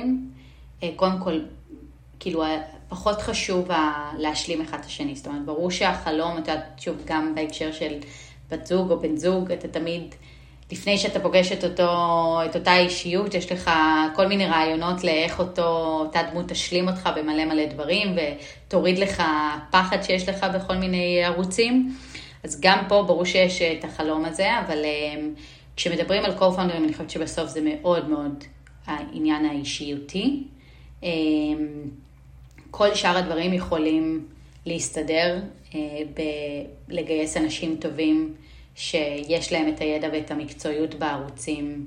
אה, 0.82 0.90
קודם 0.96 1.20
כל, 1.20 1.40
כאילו, 2.20 2.44
פחות 2.88 3.22
חשוב 3.22 3.68
להשלים 4.18 4.60
אחד 4.60 4.78
את 4.78 4.84
השני. 4.84 5.16
זאת 5.16 5.26
אומרת, 5.26 5.44
ברור 5.44 5.70
שהחלום, 5.70 6.38
אתה 6.38 6.52
יודעת, 6.52 6.64
שוב, 6.78 6.96
גם 7.04 7.34
בהקשר 7.34 7.72
של 7.72 7.98
בת 8.50 8.66
זוג 8.66 8.90
או 8.90 9.00
בן 9.00 9.16
זוג, 9.16 9.52
אתה 9.52 9.68
תמיד 9.68 10.14
לפני 10.72 10.98
שאתה 10.98 11.20
פוגש 11.20 11.52
את, 11.52 11.64
אותו, 11.64 12.40
את 12.50 12.56
אותה 12.56 12.76
אישיות, 12.76 13.34
יש 13.34 13.52
לך 13.52 13.70
כל 14.14 14.26
מיני 14.26 14.46
רעיונות 14.46 15.04
לאיך 15.04 15.38
אותו, 15.38 15.98
אותה 16.00 16.20
דמות 16.30 16.48
תשלים 16.48 16.88
אותך 16.88 17.10
במלא 17.16 17.44
מלא 17.44 17.66
דברים 17.66 18.16
ותוריד 18.16 18.98
לך 18.98 19.22
פחד 19.70 20.02
שיש 20.02 20.28
לך 20.28 20.46
בכל 20.54 20.76
מיני 20.76 21.24
ערוצים. 21.24 21.94
אז 22.44 22.60
גם 22.60 22.78
פה 22.88 23.02
ברור 23.02 23.24
שיש 23.24 23.62
את 23.62 23.84
החלום 23.84 24.24
הזה, 24.24 24.58
אבל 24.66 24.84
um, 24.84 25.40
כשמדברים 25.76 26.24
על 26.24 26.38
co-founders, 26.38 26.76
אני 26.76 26.92
חושבת 26.92 27.10
שבסוף 27.10 27.48
זה 27.48 27.60
מאוד 27.64 28.08
מאוד 28.08 28.44
העניין 28.86 29.44
האישיותי. 29.44 30.42
Um, 31.00 31.04
כל 32.70 32.94
שאר 32.94 33.16
הדברים 33.16 33.52
יכולים 33.52 34.26
להסתדר, 34.66 35.38
בלגייס 36.88 37.36
אנשים 37.36 37.76
טובים. 37.80 38.34
שיש 38.74 39.52
להם 39.52 39.68
את 39.68 39.80
הידע 39.80 40.08
ואת 40.12 40.30
המקצועיות 40.30 40.94
בערוצים 40.94 41.86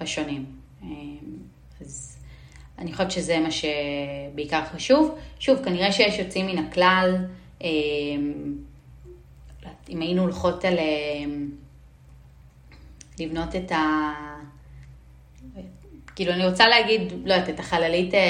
השונים. 0.00 0.44
אמ, 0.82 0.88
אז 1.80 2.18
אני 2.78 2.92
חושבת 2.92 3.10
שזה 3.10 3.38
מה 3.38 3.48
שבעיקר 3.50 4.64
חשוב. 4.64 5.18
שוב, 5.38 5.64
כנראה 5.64 5.92
שיש 5.92 6.18
יוצאים 6.18 6.46
מן 6.46 6.58
הכלל. 6.58 7.16
אמ, 7.60 8.54
אם 9.88 10.00
היינו 10.00 10.22
הולכות 10.22 10.64
על 10.64 10.78
אמ, 10.78 11.50
לבנות 13.20 13.56
את 13.56 13.72
ה... 13.72 14.12
כאילו, 16.16 16.32
אני 16.32 16.46
רוצה 16.46 16.68
להגיד, 16.68 17.12
לא 17.24 17.34
יודעת, 17.34 17.48
את 17.48 17.60
החללית 17.60 18.14
אה, 18.14 18.20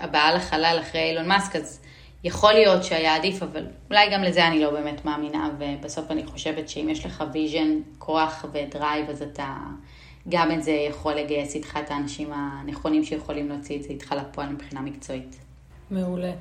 הבאה 0.00 0.34
לחלל 0.34 0.78
אחרי 0.82 1.10
אילון 1.10 1.28
מאסק, 1.28 1.56
אז 1.56 1.80
יכול 2.26 2.52
להיות 2.52 2.84
שהיה 2.84 3.16
עדיף, 3.16 3.42
אבל 3.42 3.66
אולי 3.90 4.10
גם 4.12 4.22
לזה 4.22 4.46
אני 4.46 4.60
לא 4.60 4.70
באמת 4.70 5.04
מאמינה, 5.04 5.50
ובסוף 5.58 6.10
אני 6.10 6.26
חושבת 6.26 6.68
שאם 6.68 6.88
יש 6.88 7.06
לך 7.06 7.24
vision, 7.32 7.68
כוח 7.98 8.44
ו 8.52 8.60
drive, 8.60 9.10
אז 9.10 9.22
אתה 9.22 9.56
גם 10.28 10.52
את 10.52 10.62
זה 10.62 10.70
יכול 10.70 11.14
לגייס 11.14 11.54
איתך 11.54 11.78
את 11.84 11.90
האנשים 11.90 12.32
הנכונים 12.32 13.04
שיכולים 13.04 13.48
להוציא 13.48 13.76
את 13.76 13.82
זה 13.82 13.88
איתך 13.88 14.14
לפועל 14.18 14.48
מבחינה 14.48 14.80
מקצועית. 14.80 15.36
מעולה. 15.90 16.32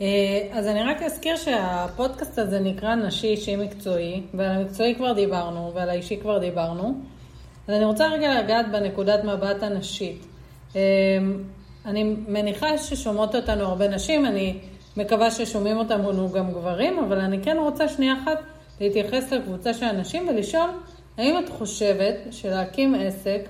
אה, 0.00 0.06
אז 0.52 0.66
אני 0.66 0.82
רק 0.82 1.02
אזכיר 1.02 1.36
שהפודקאסט 1.36 2.38
הזה 2.38 2.60
נקרא 2.60 2.94
נשי 2.94 3.26
אישי 3.26 3.56
מקצועי, 3.56 4.22
ועל 4.34 4.50
המקצועי 4.50 4.94
כבר 4.94 5.12
דיברנו, 5.12 5.72
ועל 5.74 5.90
האישי 5.90 6.16
כבר 6.20 6.38
דיברנו. 6.38 6.94
אז 7.68 7.74
אני 7.74 7.84
רוצה 7.84 8.08
רגע 8.08 8.42
לגעת 8.42 8.72
בנקודת 8.72 9.24
מבט 9.24 9.62
הנשית. 9.62 10.26
אה, 10.76 10.80
אני 11.86 12.04
מניחה 12.28 12.78
ששומעות 12.78 13.34
אותנו 13.34 13.64
הרבה 13.64 13.88
נשים, 13.88 14.26
אני 14.26 14.58
מקווה 14.96 15.30
ששומעים 15.30 15.76
אותנו 15.76 16.32
גם 16.32 16.52
גברים, 16.52 16.98
אבל 16.98 17.20
אני 17.20 17.42
כן 17.42 17.56
רוצה 17.58 17.88
שנייה 17.88 18.14
אחת 18.22 18.38
להתייחס 18.80 19.32
לקבוצה 19.32 19.74
של 19.74 19.84
אנשים 19.84 20.28
ולשאול, 20.28 20.70
האם 21.18 21.38
את 21.38 21.48
חושבת 21.48 22.14
שלהקים 22.30 22.94
עסק 22.94 23.48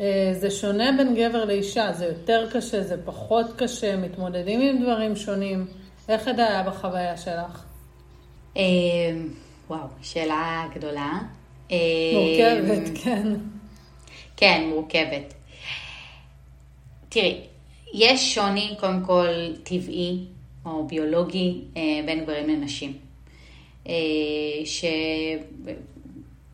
אה, 0.00 0.30
זה 0.32 0.50
שונה 0.50 0.92
בין 0.96 1.14
גבר 1.14 1.44
לאישה? 1.44 1.92
זה 1.92 2.06
יותר 2.06 2.46
קשה, 2.52 2.82
זה 2.82 2.96
פחות 3.04 3.46
קשה, 3.56 3.96
מתמודדים 3.96 4.60
עם 4.60 4.82
דברים 4.82 5.16
שונים? 5.16 5.66
איך 6.08 6.24
זה 6.36 6.48
היה 6.48 6.62
בחוויה 6.62 7.16
שלך? 7.16 7.64
אה, 8.56 8.62
וואו, 9.70 9.86
שאלה 10.02 10.66
גדולה. 10.74 11.18
אה, 11.70 11.76
מורכבת, 12.14 12.98
כן. 13.02 13.28
כן, 14.36 14.64
מורכבת. 14.68 15.34
תראי, 17.08 17.40
יש 17.94 18.34
שוני, 18.34 18.74
קודם 18.80 19.02
כל, 19.06 19.52
טבעי 19.62 20.24
או 20.64 20.86
ביולוגי 20.86 21.60
אה, 21.76 21.82
בין 22.06 22.24
גברים 22.24 22.48
לנשים. 22.48 22.92
אה, 23.88 23.94
ש... 24.64 24.84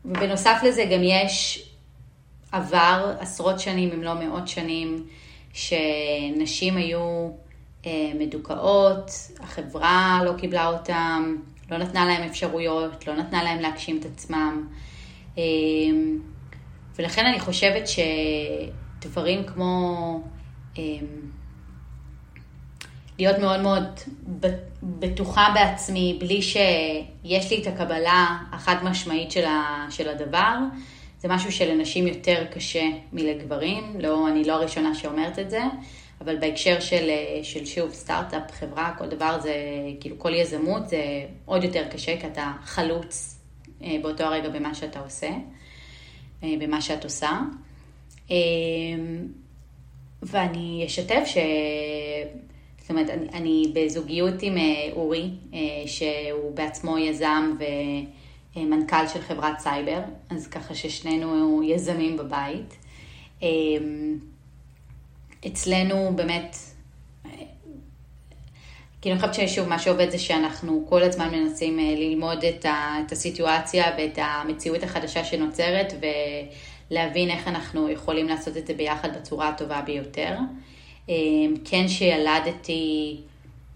ובנוסף 0.05 0.61
לזה 0.63 0.85
גם 0.85 1.03
יש 1.03 1.67
עבר 2.51 3.15
עשרות 3.19 3.59
שנים, 3.59 3.91
אם 3.93 4.03
לא 4.03 4.13
מאות 4.13 4.47
שנים, 4.47 5.07
שנשים 5.53 6.77
היו 6.77 7.29
אה, 7.85 8.11
מדוכאות, 8.19 9.11
החברה 9.39 10.21
לא 10.25 10.33
קיבלה 10.37 10.67
אותם, 10.67 11.35
לא 11.71 11.77
נתנה 11.77 12.05
להם 12.05 12.23
אפשרויות, 12.23 13.07
לא 13.07 13.15
נתנה 13.15 13.43
להם 13.43 13.59
להגשים 13.59 13.97
את 13.97 14.05
עצמם. 14.05 14.67
ולכן 16.95 17.25
אני 17.25 17.39
חושבת 17.39 17.83
שדברים 17.87 19.43
כמו 19.43 20.23
להיות 23.21 23.39
מאוד 23.39 23.61
מאוד 23.61 23.83
בטוחה 24.83 25.51
בעצמי, 25.53 26.17
בלי 26.19 26.41
שיש 26.41 27.51
לי 27.51 27.61
את 27.61 27.67
הקבלה 27.67 28.37
החד 28.51 28.75
משמעית 28.83 29.31
של, 29.31 29.45
ה, 29.45 29.87
של 29.89 30.09
הדבר. 30.09 30.55
זה 31.19 31.27
משהו 31.27 31.51
שלנשים 31.51 32.07
יותר 32.07 32.45
קשה 32.51 32.83
מלגברים, 33.13 33.99
לא, 33.99 34.27
אני 34.27 34.43
לא 34.43 34.53
הראשונה 34.53 34.95
שאומרת 34.95 35.39
את 35.39 35.49
זה, 35.49 35.61
אבל 36.21 36.37
בהקשר 36.37 36.79
של, 36.79 37.09
של 37.43 37.65
שוב 37.65 37.93
סטארט-אפ, 37.93 38.51
חברה, 38.51 38.93
כל 38.97 39.07
דבר 39.07 39.39
זה, 39.39 39.53
כאילו 39.99 40.19
כל 40.19 40.33
יזמות 40.33 40.89
זה 40.89 41.03
עוד 41.45 41.63
יותר 41.63 41.87
קשה, 41.91 42.19
כי 42.21 42.27
אתה 42.27 42.51
חלוץ 42.63 43.39
אה, 43.83 43.95
באותו 44.01 44.23
הרגע 44.23 44.49
במה 44.49 44.75
שאתה 44.75 44.99
עושה, 44.99 45.29
אה, 46.43 46.53
במה 46.59 46.81
שאת 46.81 47.03
עושה. 47.03 47.39
אה, 48.31 48.35
ואני 50.23 50.83
אשתף 50.87 51.23
ש... 51.25 51.37
זאת 52.91 52.99
אומרת, 52.99 53.09
אני, 53.09 53.29
אני 53.33 53.71
בזוגיות 53.73 54.33
עם 54.41 54.57
אה, 54.57 54.63
אורי, 54.91 55.29
אה, 55.53 55.59
שהוא 55.85 56.55
בעצמו 56.55 56.97
יזם 56.97 57.55
ומנכ"ל 58.55 59.07
של 59.13 59.21
חברת 59.21 59.59
סייבר, 59.59 59.99
אז 60.29 60.47
ככה 60.47 60.75
ששנינו 60.75 61.63
יזמים 61.63 62.17
בבית. 62.17 62.75
אה, 63.43 63.47
אצלנו 65.47 66.11
באמת, 66.15 66.55
כאילו 69.01 69.15
אני 69.15 69.21
חושבת 69.21 69.47
ששוב, 69.49 69.67
מה 69.67 69.79
שעובד 69.79 70.09
זה 70.09 70.19
שאנחנו 70.19 70.85
כל 70.89 71.03
הזמן 71.03 71.29
מנסים 71.31 71.79
אה, 71.79 71.95
ללמוד 71.97 72.43
את, 72.43 72.65
ה, 72.65 72.95
את 73.05 73.11
הסיטואציה 73.11 73.85
ואת 73.97 74.17
המציאות 74.21 74.83
החדשה 74.83 75.23
שנוצרת 75.23 75.93
ולהבין 76.91 77.29
איך 77.29 77.47
אנחנו 77.47 77.89
יכולים 77.89 78.27
לעשות 78.27 78.57
את 78.57 78.67
זה 78.67 78.73
ביחד 78.73 79.17
בצורה 79.17 79.49
הטובה 79.49 79.81
ביותר. 79.81 80.29
אה, 80.29 80.70
כן 81.65 81.87
שילדתי, 81.87 83.17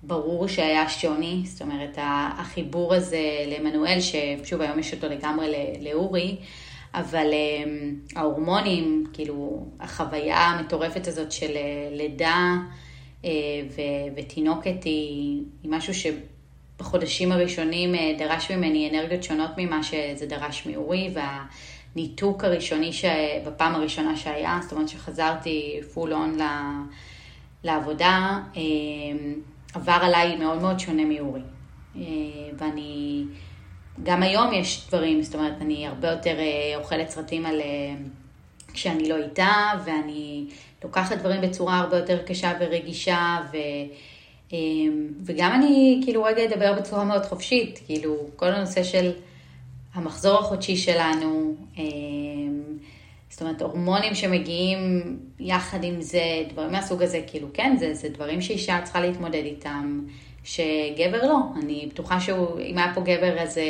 ברור 0.04 0.48
שהיה 0.48 0.90
שוני, 0.90 1.42
זאת 1.46 1.62
אומרת 1.62 1.98
החיבור 2.38 2.94
הזה 2.94 3.46
לעמנואל, 3.48 3.98
ששוב 4.02 4.62
היום 4.62 4.80
יש 4.80 4.94
אותו 4.94 5.08
לגמרי 5.08 5.48
לאורי, 5.82 6.36
אבל 6.94 7.28
ההורמונים, 8.16 9.06
כאילו 9.14 9.66
החוויה 9.80 10.38
המטורפת 10.38 11.08
הזאת 11.08 11.32
של 11.32 11.58
לידה, 11.92 12.56
אה, 13.26 13.32
ותינוקת 14.16 14.84
היא, 14.84 15.42
היא 15.64 15.72
משהו 15.72 15.94
שבחודשים 15.94 17.32
הראשונים 17.32 17.96
אה, 17.96 18.14
דרש 18.18 18.52
ממני 18.52 18.90
אנרגיות 18.90 19.24
שונות 19.24 19.52
ממה 19.58 19.84
שזה 19.84 20.26
דרש 20.26 20.66
מאורי, 20.66 21.14
והניתוק 21.96 22.44
הראשוני 22.44 22.92
בפעם 23.48 23.76
הראשונה 23.76 24.18
שהיה, 24.18 24.60
זאת 24.64 24.72
אומרת 24.72 24.90
שחזרתי 24.90 25.80
פול 25.94 26.14
און 26.14 26.38
לעבודה, 27.66 28.40
אה, 28.56 28.62
עבר 29.74 29.98
עליי 30.02 30.36
מאוד 30.36 30.62
מאוד 30.62 30.80
שונה 30.80 31.04
מאורי. 31.06 31.42
ואני, 32.58 33.24
גם 34.04 34.24
היום 34.24 34.54
יש 34.54 34.88
דברים, 34.88 35.24
זאת 35.24 35.36
אומרת, 35.36 35.54
אני 35.62 35.88
הרבה 35.88 36.12
יותר 36.12 36.38
אוכלת 36.76 37.10
סרטים 37.10 37.46
על 37.46 37.62
כשאני 38.74 39.10
לא 39.10 39.16
איתה, 39.16 39.72
ואני 39.86 40.46
לוקחת 40.84 41.18
דברים 41.18 41.42
בצורה 41.42 41.80
הרבה 41.80 41.98
יותר 41.98 42.18
קשה 42.26 42.54
ורגישה, 42.60 43.38
ו, 43.52 43.58
אמ, 44.52 45.08
וגם 45.26 45.52
אני 45.54 46.02
כאילו 46.04 46.24
רגע 46.24 46.44
אדבר 46.46 46.74
בצורה 46.74 47.04
מאוד 47.04 47.26
חופשית, 47.26 47.80
כאילו 47.86 48.16
כל 48.36 48.54
הנושא 48.54 48.84
של 48.84 49.12
המחזור 49.94 50.40
החודשי 50.40 50.78
שלנו, 50.78 51.56
אמ, 51.78 52.64
זאת 53.36 53.42
אומרת, 53.42 53.62
הורמונים 53.62 54.16
שמגיעים 54.16 54.80
יחד 55.40 55.84
עם 55.84 56.02
זה, 56.02 56.24
דברים 56.50 56.72
מהסוג 56.72 57.04
הזה, 57.04 57.22
כאילו 57.28 57.48
כן, 57.54 57.76
זה, 57.80 57.94
זה 57.94 58.10
דברים 58.10 58.42
שאישה 58.42 58.80
צריכה 58.84 59.02
להתמודד 59.02 59.44
איתם, 59.46 60.02
שגבר 60.44 61.28
לא. 61.28 61.38
אני 61.64 61.88
בטוחה 61.92 62.20
שאם 62.20 62.78
היה 62.78 62.92
פה 62.96 63.02
גבר 63.02 63.40
אז 63.40 63.58
אה, 63.58 63.64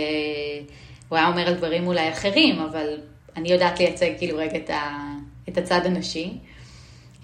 הוא 1.10 1.18
היה 1.18 1.28
אומר 1.28 1.48
על 1.48 1.54
דברים 1.54 1.88
אולי 1.88 2.10
אחרים, 2.10 2.60
אבל 2.60 2.98
אני 3.36 3.52
יודעת 3.52 3.80
לייצג 3.80 4.12
כאילו 4.18 4.38
רגע 4.38 4.58
את, 4.58 4.70
ה, 4.70 5.14
את 5.50 5.58
הצד 5.58 5.86
הנשי. 5.86 6.34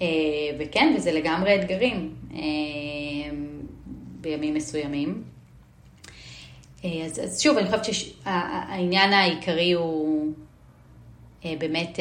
אה, 0.01 0.07
וכן, 0.59 0.93
וזה 0.97 1.11
לגמרי 1.11 1.55
אתגרים 1.55 2.15
אה, 2.33 2.39
בימים 4.21 4.53
מסוימים. 4.53 5.23
אז, 6.83 7.19
אז 7.23 7.41
שוב, 7.41 7.57
אני 7.57 7.65
חושבת 7.65 7.85
שהעניין 7.85 9.13
העיקרי 9.13 9.71
הוא 9.71 10.31
באמת 11.45 11.99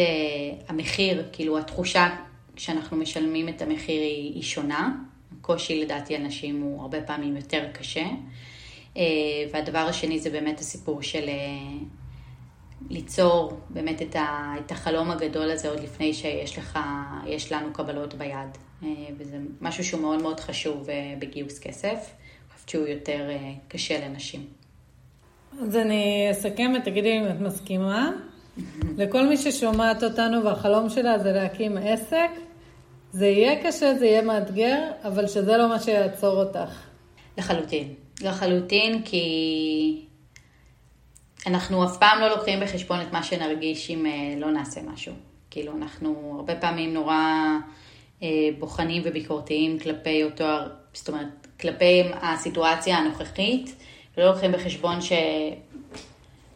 המחיר, 0.69 1.29
כאילו 1.33 1.59
התחושה 1.59 2.17
שאנחנו 2.57 2.97
משלמים 2.97 3.49
את 3.49 3.63
המחיר 3.63 4.03
היא, 4.03 4.35
היא 4.35 4.43
שונה. 4.43 4.97
הקושי 5.39 5.85
לדעתי 5.85 6.17
על 6.17 6.23
נשים 6.23 6.63
הוא 6.63 6.81
הרבה 6.81 7.03
פעמים 7.03 7.37
יותר 7.37 7.69
קשה. 7.73 8.07
והדבר 9.53 9.79
השני 9.79 10.19
זה 10.19 10.31
באמת 10.31 10.61
הסיפור 10.61 11.03
של 11.03 11.29
ליצור 12.91 13.61
באמת 13.71 14.03
את, 14.03 14.17
ה, 14.17 14.55
את 14.67 14.73
החלום 14.73 15.11
הגדול 15.11 15.51
הזה 15.51 15.69
עוד 15.69 15.81
לפני 15.81 16.15
שיש 16.15 16.59
לך, 16.59 16.79
יש 17.27 17.53
לנו 17.53 17.73
קבלות 17.73 18.15
ביד. 18.15 18.59
אה, 18.83 18.89
וזה 19.19 19.39
משהו 19.61 19.85
שהוא 19.85 20.01
מאוד 20.01 20.23
מאוד 20.23 20.41
חשוב 20.41 20.91
אה, 20.91 21.15
בגיוס 21.19 21.59
כסף. 21.59 21.89
אני 21.91 22.55
חושבת 22.55 22.69
שהוא 22.69 22.87
יותר 22.87 23.31
אה, 23.31 23.53
קשה 23.69 24.09
לנשים. 24.09 24.47
אז 25.63 25.77
אני 25.77 26.29
אסכם 26.31 26.73
ותגידי 26.79 27.19
אם 27.19 27.27
את 27.27 27.41
מסכימה. 27.41 28.11
לכל 28.97 29.27
מי 29.27 29.37
ששומעת 29.37 30.03
אותנו 30.03 30.45
והחלום 30.45 30.89
שלה 30.89 31.19
זה 31.19 31.33
להקים 31.33 31.79
עסק, 31.79 32.31
זה 33.13 33.27
יהיה 33.27 33.65
קשה, 33.65 33.95
זה 33.95 34.07
יהיה 34.07 34.23
מאתגר, 34.23 34.79
אבל 35.05 35.27
שזה 35.27 35.57
לא 35.57 35.69
מה 35.69 35.81
שיעצור 35.81 36.43
אותך. 36.43 36.91
לחלוטין. 37.39 37.95
לחלוטין, 38.23 39.03
כי 39.03 40.05
אנחנו 41.47 41.85
אף 41.85 41.99
פעם 41.99 42.21
לא 42.21 42.29
לוקחים 42.29 42.61
בחשבון 42.61 43.01
את 43.01 43.13
מה 43.13 43.23
שנרגיש 43.23 43.91
אם 43.91 44.07
אה, 44.07 44.35
לא 44.37 44.51
נעשה 44.51 44.81
משהו. 44.83 45.13
כאילו, 45.51 45.73
אנחנו 45.73 46.35
הרבה 46.37 46.55
פעמים 46.57 46.95
נורא 46.95 47.15
אה, 48.23 48.29
בוחנים 48.59 49.03
וביקורתיים 49.05 49.79
כלפי 49.79 50.25
אותו, 50.25 50.45
זאת 50.93 51.09
אומרת, 51.09 51.47
כלפי 51.61 52.03
הסיטואציה 52.23 52.97
הנוכחית, 52.99 53.77
ולא 54.17 54.27
לוקחים 54.27 54.53
בחשבון 54.53 55.01
ש... 55.01 55.13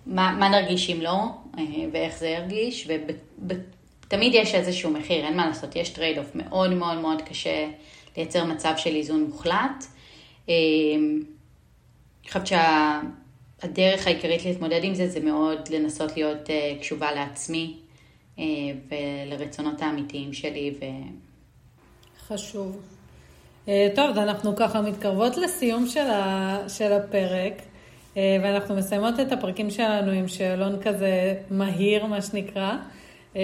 מה, 0.06 0.36
מה 0.38 0.48
נרגיש 0.48 0.90
אם 0.90 1.00
לא, 1.00 1.18
אה, 1.58 1.64
ואיך 1.92 2.18
זה 2.18 2.28
ירגיש, 2.28 2.88
ותמיד 3.48 4.34
יש 4.34 4.54
איזשהו 4.54 4.90
מחיר, 4.90 5.24
אין 5.24 5.36
מה 5.36 5.46
לעשות, 5.46 5.76
יש 5.76 5.88
trade 5.88 6.18
off 6.18 6.34
מאוד 6.34 6.72
מאוד 6.72 6.98
מאוד 6.98 7.22
קשה 7.22 7.68
לייצר 8.16 8.44
מצב 8.44 8.74
של 8.76 8.94
איזון 8.94 9.24
מוחלט. 9.24 9.84
אני 10.48 11.24
חושבת 12.28 12.46
שה... 12.46 13.00
הדרך 13.62 14.06
העיקרית 14.06 14.44
להתמודד 14.44 14.84
עם 14.84 14.94
זה, 14.94 15.08
זה 15.08 15.20
מאוד 15.20 15.68
לנסות 15.70 16.16
להיות 16.16 16.46
אה, 16.46 16.80
קשובה 16.80 17.12
לעצמי 17.12 17.76
ולרצונות 19.28 19.82
האמיתיים 19.82 20.32
שלי. 20.32 20.74
ו... 20.80 20.84
חשוב. 22.26 22.82
טוב, 23.94 24.18
אנחנו 24.18 24.56
ככה 24.56 24.80
מתקרבות 24.80 25.36
לסיום 25.36 25.86
של, 25.86 26.06
של 26.68 26.92
הפרק, 26.92 27.62
ואנחנו 28.16 28.74
מסיימות 28.76 29.20
את 29.20 29.32
הפרקים 29.32 29.70
שלנו 29.70 30.10
עם 30.10 30.28
שאלון 30.28 30.82
כזה 30.82 31.34
מהיר, 31.50 32.06
מה 32.06 32.22
שנקרא. 32.22 32.72
Uh, 33.32 33.36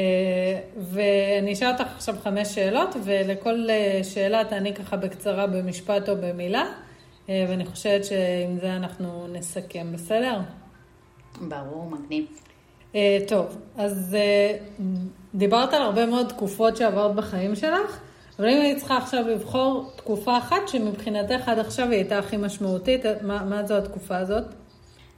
ואני 0.76 1.52
אשאל 1.52 1.72
אותך 1.72 1.86
עכשיו 1.96 2.14
חמש 2.22 2.48
שאלות, 2.48 2.96
ולכל 3.04 3.66
שאלה 4.02 4.44
תעני 4.44 4.74
ככה 4.74 4.96
בקצרה 4.96 5.46
במשפט 5.46 6.08
או 6.08 6.14
במילה. 6.16 6.64
אה, 7.30 7.44
ואני 7.48 7.66
חושבת 7.66 8.04
שעם 8.04 8.58
זה 8.60 8.76
אנחנו 8.76 9.26
נסכם, 9.32 9.86
בסדר? 9.92 10.40
ברור, 11.40 11.90
מגניב. 11.90 12.24
אה, 12.94 13.18
טוב, 13.28 13.56
אז 13.76 14.16
אה, 14.18 14.56
דיברת 15.34 15.74
על 15.74 15.82
הרבה 15.82 16.06
מאוד 16.06 16.28
תקופות 16.28 16.76
שעברת 16.76 17.14
בחיים 17.14 17.56
שלך, 17.56 18.00
אבל 18.38 18.48
אם 18.48 18.60
היית 18.60 18.78
צריכה 18.78 18.96
עכשיו 18.96 19.28
לבחור 19.28 19.92
תקופה 19.96 20.38
אחת 20.38 20.68
שמבחינתך 20.68 21.48
עד 21.48 21.58
עכשיו 21.58 21.86
היא 21.86 21.94
הייתה 21.94 22.18
הכי 22.18 22.36
משמעותית, 22.36 23.04
מה, 23.22 23.44
מה 23.44 23.66
זו 23.66 23.76
התקופה 23.76 24.16
הזאת? 24.16 24.44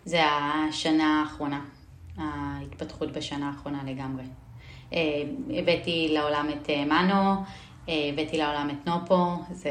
זה 0.04 0.20
השנה 0.24 1.20
האחרונה, 1.20 1.60
ההתפתחות 2.18 3.12
בשנה 3.12 3.48
האחרונה 3.48 3.82
לגמרי. 3.86 4.24
הבאתי 5.50 6.08
לעולם 6.12 6.48
את 6.54 6.70
מנו, 6.70 7.34
הבאתי 7.88 8.38
לעולם 8.38 8.70
את 8.70 8.88
נופו, 8.88 9.36
זה 9.50 9.70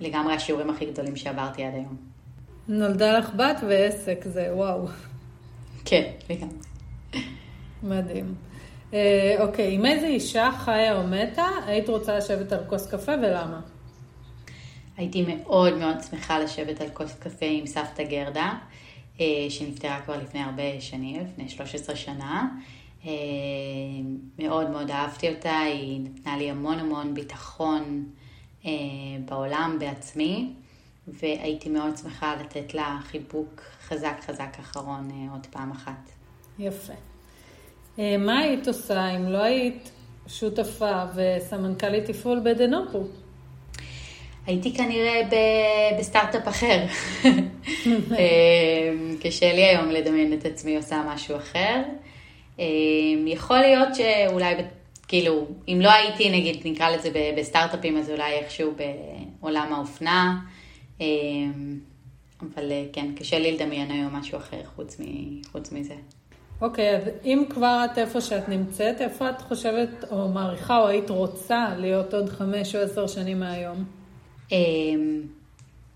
לגמרי 0.00 0.34
השיעורים 0.34 0.70
הכי 0.70 0.86
גדולים 0.86 1.16
שעברתי 1.16 1.64
עד 1.64 1.74
היום. 1.74 1.96
נולדה 2.68 3.18
לך 3.18 3.34
בת 3.34 3.56
ועסק, 3.68 4.24
זה 4.24 4.48
וואו. 4.54 4.86
כן, 5.84 6.10
לגמרי. 6.30 6.56
מדהים. 7.82 8.34
אה, 8.94 9.36
אוקיי, 9.38 9.74
עם 9.74 9.86
איזה 9.86 10.06
אישה 10.06 10.50
חיה 10.58 10.98
או 10.98 11.06
מתה 11.06 11.46
היית 11.66 11.88
רוצה 11.88 12.18
לשבת 12.18 12.52
על 12.52 12.64
כוס 12.66 12.90
קפה 12.90 13.12
ולמה? 13.12 13.60
הייתי 14.96 15.24
מאוד 15.26 15.76
מאוד 15.76 15.96
שמחה 16.10 16.38
לשבת 16.38 16.80
על 16.80 16.88
כוס 16.92 17.14
קפה 17.18 17.46
עם 17.46 17.66
סבתא 17.66 18.02
גרדה, 18.02 18.52
אה, 19.20 19.46
שנפטרה 19.48 20.00
כבר 20.04 20.16
לפני 20.16 20.42
הרבה 20.42 20.80
שנים, 20.80 21.20
לפני 21.20 21.48
13 21.48 21.96
שנה. 21.96 22.48
אה, 23.04 23.10
מאוד 24.38 24.70
מאוד 24.70 24.90
אהבתי 24.90 25.28
אותה, 25.28 25.58
היא 25.58 26.00
נתנה 26.00 26.36
לי 26.36 26.50
המון 26.50 26.78
המון 26.78 27.14
ביטחון. 27.14 28.04
אה, 28.66 28.70
בעולם 29.24 29.76
בעצמי, 29.80 30.52
והייתי 31.08 31.68
מאוד 31.68 31.96
שמחה 31.96 32.34
לתת 32.40 32.74
לה 32.74 32.98
חיבוק 33.02 33.60
חזק 33.88 34.16
חזק 34.26 34.56
אחרון 34.60 35.28
עוד 35.32 35.46
פעם 35.50 35.70
אחת. 35.70 36.10
יפה. 36.58 36.92
מה 37.98 38.38
היית 38.38 38.68
עושה 38.68 39.16
אם 39.16 39.28
לא 39.28 39.42
היית 39.42 39.90
שותפה 40.26 41.04
וסמנכ"לית 41.14 42.04
תפעול 42.04 42.40
בדנופו? 42.44 43.02
הייתי 44.46 44.74
כנראה 44.74 45.22
בסטארט-אפ 45.98 46.48
אחר. 46.48 46.84
קשה 49.22 49.52
לי 49.52 49.64
היום 49.64 49.90
לדמיין 49.90 50.32
את 50.32 50.46
עצמי 50.46 50.76
עושה 50.76 51.02
משהו 51.06 51.36
אחר. 51.36 51.82
יכול 53.26 53.58
להיות 53.58 53.88
שאולי 53.94 54.54
כאילו, 55.08 55.46
אם 55.68 55.78
לא 55.82 55.92
הייתי, 55.92 56.30
נגיד, 56.30 56.60
נקרא 56.64 56.90
לזה 56.90 57.10
בסטארט-אפים, 57.36 57.96
אז 57.96 58.10
אולי 58.10 58.32
איכשהו 58.32 58.72
בעולם 59.40 59.72
האופנה. 59.72 60.38
אמ, 61.00 61.78
אבל 62.42 62.72
אה, 62.72 62.84
כן, 62.92 63.06
קשה 63.16 63.38
לי 63.38 63.52
לדמיין 63.52 63.90
היום 63.90 64.16
משהו 64.16 64.38
אחר 64.38 64.60
חוץ, 64.76 65.00
מ, 65.00 65.04
חוץ 65.52 65.72
מזה. 65.72 65.94
אוקיי, 66.60 66.94
okay, 66.94 66.96
אז 66.96 67.02
אם 67.24 67.44
כבר 67.50 67.84
את 67.84 67.98
איפה 67.98 68.20
שאת 68.20 68.48
נמצאת, 68.48 69.00
איפה 69.00 69.30
את 69.30 69.40
חושבת 69.40 70.04
או 70.10 70.28
מעריכה 70.28 70.78
או 70.78 70.86
היית 70.86 71.10
רוצה 71.10 71.68
להיות 71.76 72.14
עוד 72.14 72.28
חמש 72.28 72.74
או 72.74 72.80
עשר 72.80 73.06
שנים 73.06 73.40
מהיום? 73.40 73.84
אמ, 74.52 75.22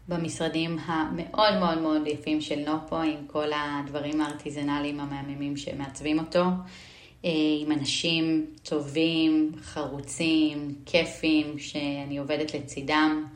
במשרדים 0.09 0.79
המאוד 0.85 1.59
מאוד 1.61 1.79
מאוד 1.79 2.07
יפים 2.07 2.41
של 2.41 2.59
נופו, 2.71 2.97
עם 2.97 3.27
כל 3.27 3.49
הדברים 3.55 4.21
הארטיזנליים 4.21 5.01
המהממים 5.01 5.57
שמעצבים 5.57 6.19
אותו, 6.19 6.45
אה, 7.25 7.31
עם 7.61 7.73
אנשים 7.73 8.47
טובים, 8.63 9.53
חרוצים, 9.63 10.75
כיפים, 10.87 11.59
שאני 11.59 12.19
עובדת 12.19 12.55
לצידם, 12.55 13.27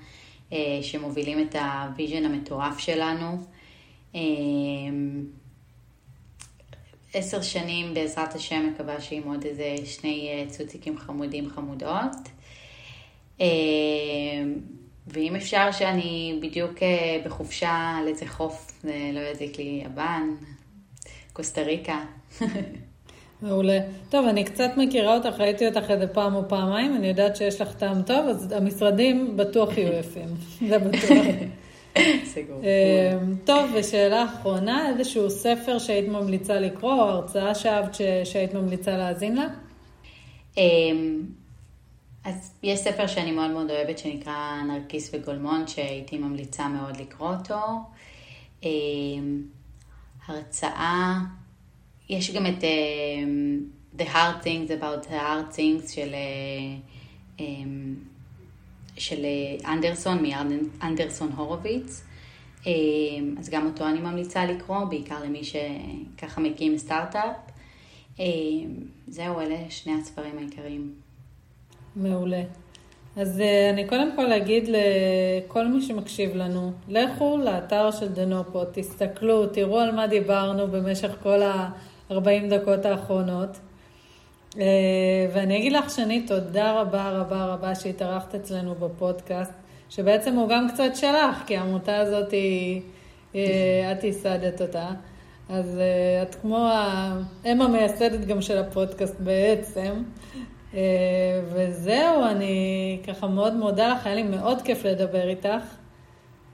אה, 0.52 0.78
שמובילים 0.82 1.40
את 1.40 1.54
ה 1.54 1.64
vision 1.64 2.24
המטורף 2.24 2.78
שלנו. 2.78 3.38
אה, 4.14 4.20
עשר 7.14 7.42
שנים 7.42 7.94
בעזרת 7.94 8.34
השם 8.34 8.70
מקווה 8.74 9.00
שעם 9.00 9.22
עוד 9.22 9.44
איזה 9.44 9.76
שני 9.84 10.44
צוציקים 10.48 10.98
חמודים 10.98 11.50
חמודות. 11.50 12.16
ואם 15.06 15.36
אפשר 15.36 15.72
שאני 15.72 16.38
בדיוק 16.42 16.82
אה, 16.82 17.20
בחופשה 17.24 17.96
על 17.98 18.08
איזה 18.08 18.26
חוף, 18.26 18.72
זה 18.82 19.10
לא 19.12 19.20
יזיק 19.20 19.58
לי 19.58 19.82
יוון, 19.84 20.36
קוסטה 21.32 21.62
ריקה. 21.62 21.98
מעולה. 23.42 23.78
טוב, 24.10 24.26
אני 24.26 24.44
קצת 24.44 24.70
מכירה 24.76 25.16
אותך, 25.16 25.40
ראיתי 25.40 25.66
אותך 25.66 25.90
איזה 25.90 26.06
פעם 26.06 26.34
או 26.34 26.48
פעמיים, 26.48 26.96
אני 26.96 27.08
יודעת 27.08 27.36
שיש 27.36 27.60
לך 27.60 27.74
טעם 27.74 28.02
טוב, 28.02 28.28
אז 28.28 28.52
המשרדים 28.52 29.36
בטוח 29.36 29.78
יהיו 29.78 29.92
יפים, 30.00 30.28
זה 30.68 30.78
בטוח. 30.78 31.26
סגור. 32.24 32.60
אה, 32.64 33.18
טוב, 33.44 33.70
ושאלה 33.74 34.24
אחרונה, 34.24 34.88
איזשהו 34.88 35.30
ספר 35.30 35.78
שהיית 35.78 36.08
ממליצה 36.08 36.60
לקרוא, 36.60 36.94
או 36.94 37.00
הרצאה 37.00 37.54
שאהבת 37.54 37.94
שהיית 38.24 38.54
ממליצה 38.54 38.96
להאזין 38.96 39.36
לה? 39.36 39.46
אמ, 42.26 42.30
אז 42.30 42.54
יש 42.62 42.80
ספר 42.80 43.06
שאני 43.06 43.32
מאוד 43.32 43.50
מאוד 43.50 43.70
אוהבת 43.70 43.98
שנקרא 43.98 44.62
נרקיס 44.62 45.10
וגולמון, 45.14 45.66
שהייתי 45.66 46.18
ממליצה 46.18 46.68
מאוד 46.68 46.96
לקרוא 46.96 47.34
אותו. 47.34 47.60
אמ, 48.62 49.42
הרצאה, 50.26 51.18
יש 52.08 52.30
גם 52.30 52.46
את 52.46 52.60
uh, 52.60 53.98
The 53.98 54.04
Hard 54.04 54.44
Things 54.44 54.70
About 54.80 55.06
the 55.06 55.10
Hard 55.10 55.56
Things 55.56 55.92
של, 55.92 56.14
um, 57.38 57.42
של 58.96 59.26
אנדרסון, 59.64 60.22
מאנדרסון 60.22 61.32
הורוביץ. 61.32 62.04
אז 63.38 63.50
גם 63.50 63.66
אותו 63.66 63.88
אני 63.88 64.00
ממליצה 64.00 64.46
לקרוא, 64.46 64.84
בעיקר 64.84 65.24
למי 65.24 65.40
שככה 65.44 66.40
מקים 66.40 66.78
סטארט-אפ. 66.78 67.36
זהו, 69.08 69.40
אלה 69.40 69.56
שני 69.70 69.94
הספרים 70.00 70.38
העיקריים. 70.38 71.03
מעולה. 71.96 72.42
אז 73.16 73.38
uh, 73.40 73.72
אני 73.72 73.88
קודם 73.88 74.16
כל 74.16 74.32
אגיד 74.32 74.68
לכל 74.68 75.66
מי 75.66 75.82
שמקשיב 75.82 76.36
לנו, 76.36 76.72
לכו 76.88 77.38
לאתר 77.38 77.90
של 77.90 78.08
דנופו, 78.08 78.62
תסתכלו, 78.72 79.46
תראו 79.46 79.80
על 79.80 79.90
מה 79.90 80.06
דיברנו 80.06 80.68
במשך 80.68 81.10
כל 81.22 81.42
ה-40 81.42 82.50
דקות 82.50 82.84
האחרונות. 82.84 83.58
Uh, 84.52 84.56
ואני 85.32 85.56
אגיד 85.58 85.72
לך, 85.72 85.90
שני, 85.90 86.26
תודה 86.26 86.80
רבה 86.80 87.10
רבה 87.10 87.44
רבה 87.44 87.74
שהתארחת 87.74 88.34
אצלנו 88.34 88.74
בפודקאסט, 88.74 89.52
שבעצם 89.88 90.34
הוא 90.34 90.48
גם 90.48 90.68
קצת 90.68 90.90
שלך, 90.94 91.42
כי 91.46 91.56
העמותה 91.56 91.96
הזאת, 91.96 92.30
היא, 92.32 92.80
uh, 93.32 93.36
את 93.92 94.04
ייסדת 94.04 94.62
אותה. 94.62 94.88
אז 95.48 95.80
את 96.22 96.34
כמו 96.34 96.68
האם 96.72 97.62
המייסדת 97.62 98.24
גם 98.24 98.40
של 98.40 98.58
הפודקאסט 98.58 99.20
בעצם. 99.20 99.92
אה, 100.74 100.80
וזהו, 101.52 102.24
אני 102.26 102.98
ככה 103.06 103.26
מאוד 103.26 103.54
מודה 103.54 103.88
לך, 103.88 104.06
היה 104.06 104.14
לי 104.14 104.22
מאוד 104.22 104.62
כיף 104.62 104.84
לדבר 104.84 105.28
איתך. 105.28 105.64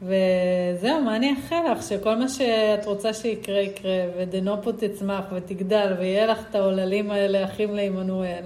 וזהו, 0.02 1.00
מה 1.04 1.16
אני 1.16 1.34
אאחל 1.36 1.72
לך? 1.72 1.82
שכל 1.82 2.16
מה 2.16 2.28
שאת 2.28 2.86
רוצה 2.86 3.14
שיקרה, 3.14 3.60
יקרה, 3.60 4.04
ודנופו 4.16 4.72
תצמח 4.72 5.24
ותגדל, 5.32 5.94
ויהיה 5.98 6.26
לך 6.26 6.38
את 6.50 6.54
העוללים 6.54 7.10
האלה, 7.10 7.44
אחים 7.44 7.74
לעמנואל. 7.74 8.44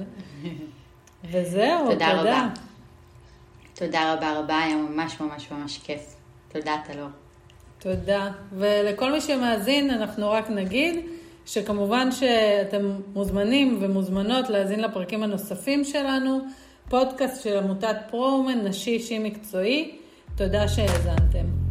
וזהו, 1.30 1.78
תודה. 1.78 1.92
תודה 1.92 2.20
רבה. 2.20 2.48
תודה 3.74 4.14
רבה 4.14 4.38
רבה, 4.38 4.58
היה 4.58 4.76
ממש 4.76 5.20
ממש 5.20 5.50
ממש 5.50 5.78
כיף. 5.78 6.14
תודה, 6.52 6.76
טלור. 6.86 7.08
תודה. 7.78 8.30
ולכל 8.52 9.12
מי 9.12 9.20
שמאזין, 9.20 9.90
אנחנו 9.90 10.30
רק 10.30 10.50
נגיד 10.50 11.06
שכמובן 11.46 12.12
שאתם 12.12 12.92
מוזמנים 13.14 13.78
ומוזמנות 13.80 14.50
להאזין 14.50 14.80
לפרקים 14.80 15.22
הנוספים 15.22 15.84
שלנו, 15.84 16.40
פודקאסט 16.88 17.42
של 17.42 17.58
עמותת 17.58 17.96
פרו-אומן, 18.10 18.58
נשי 18.66 18.90
אישי 18.90 19.18
מקצועי. 19.18 19.98
תודה 20.36 20.68
שהאזנתם. 20.68 21.63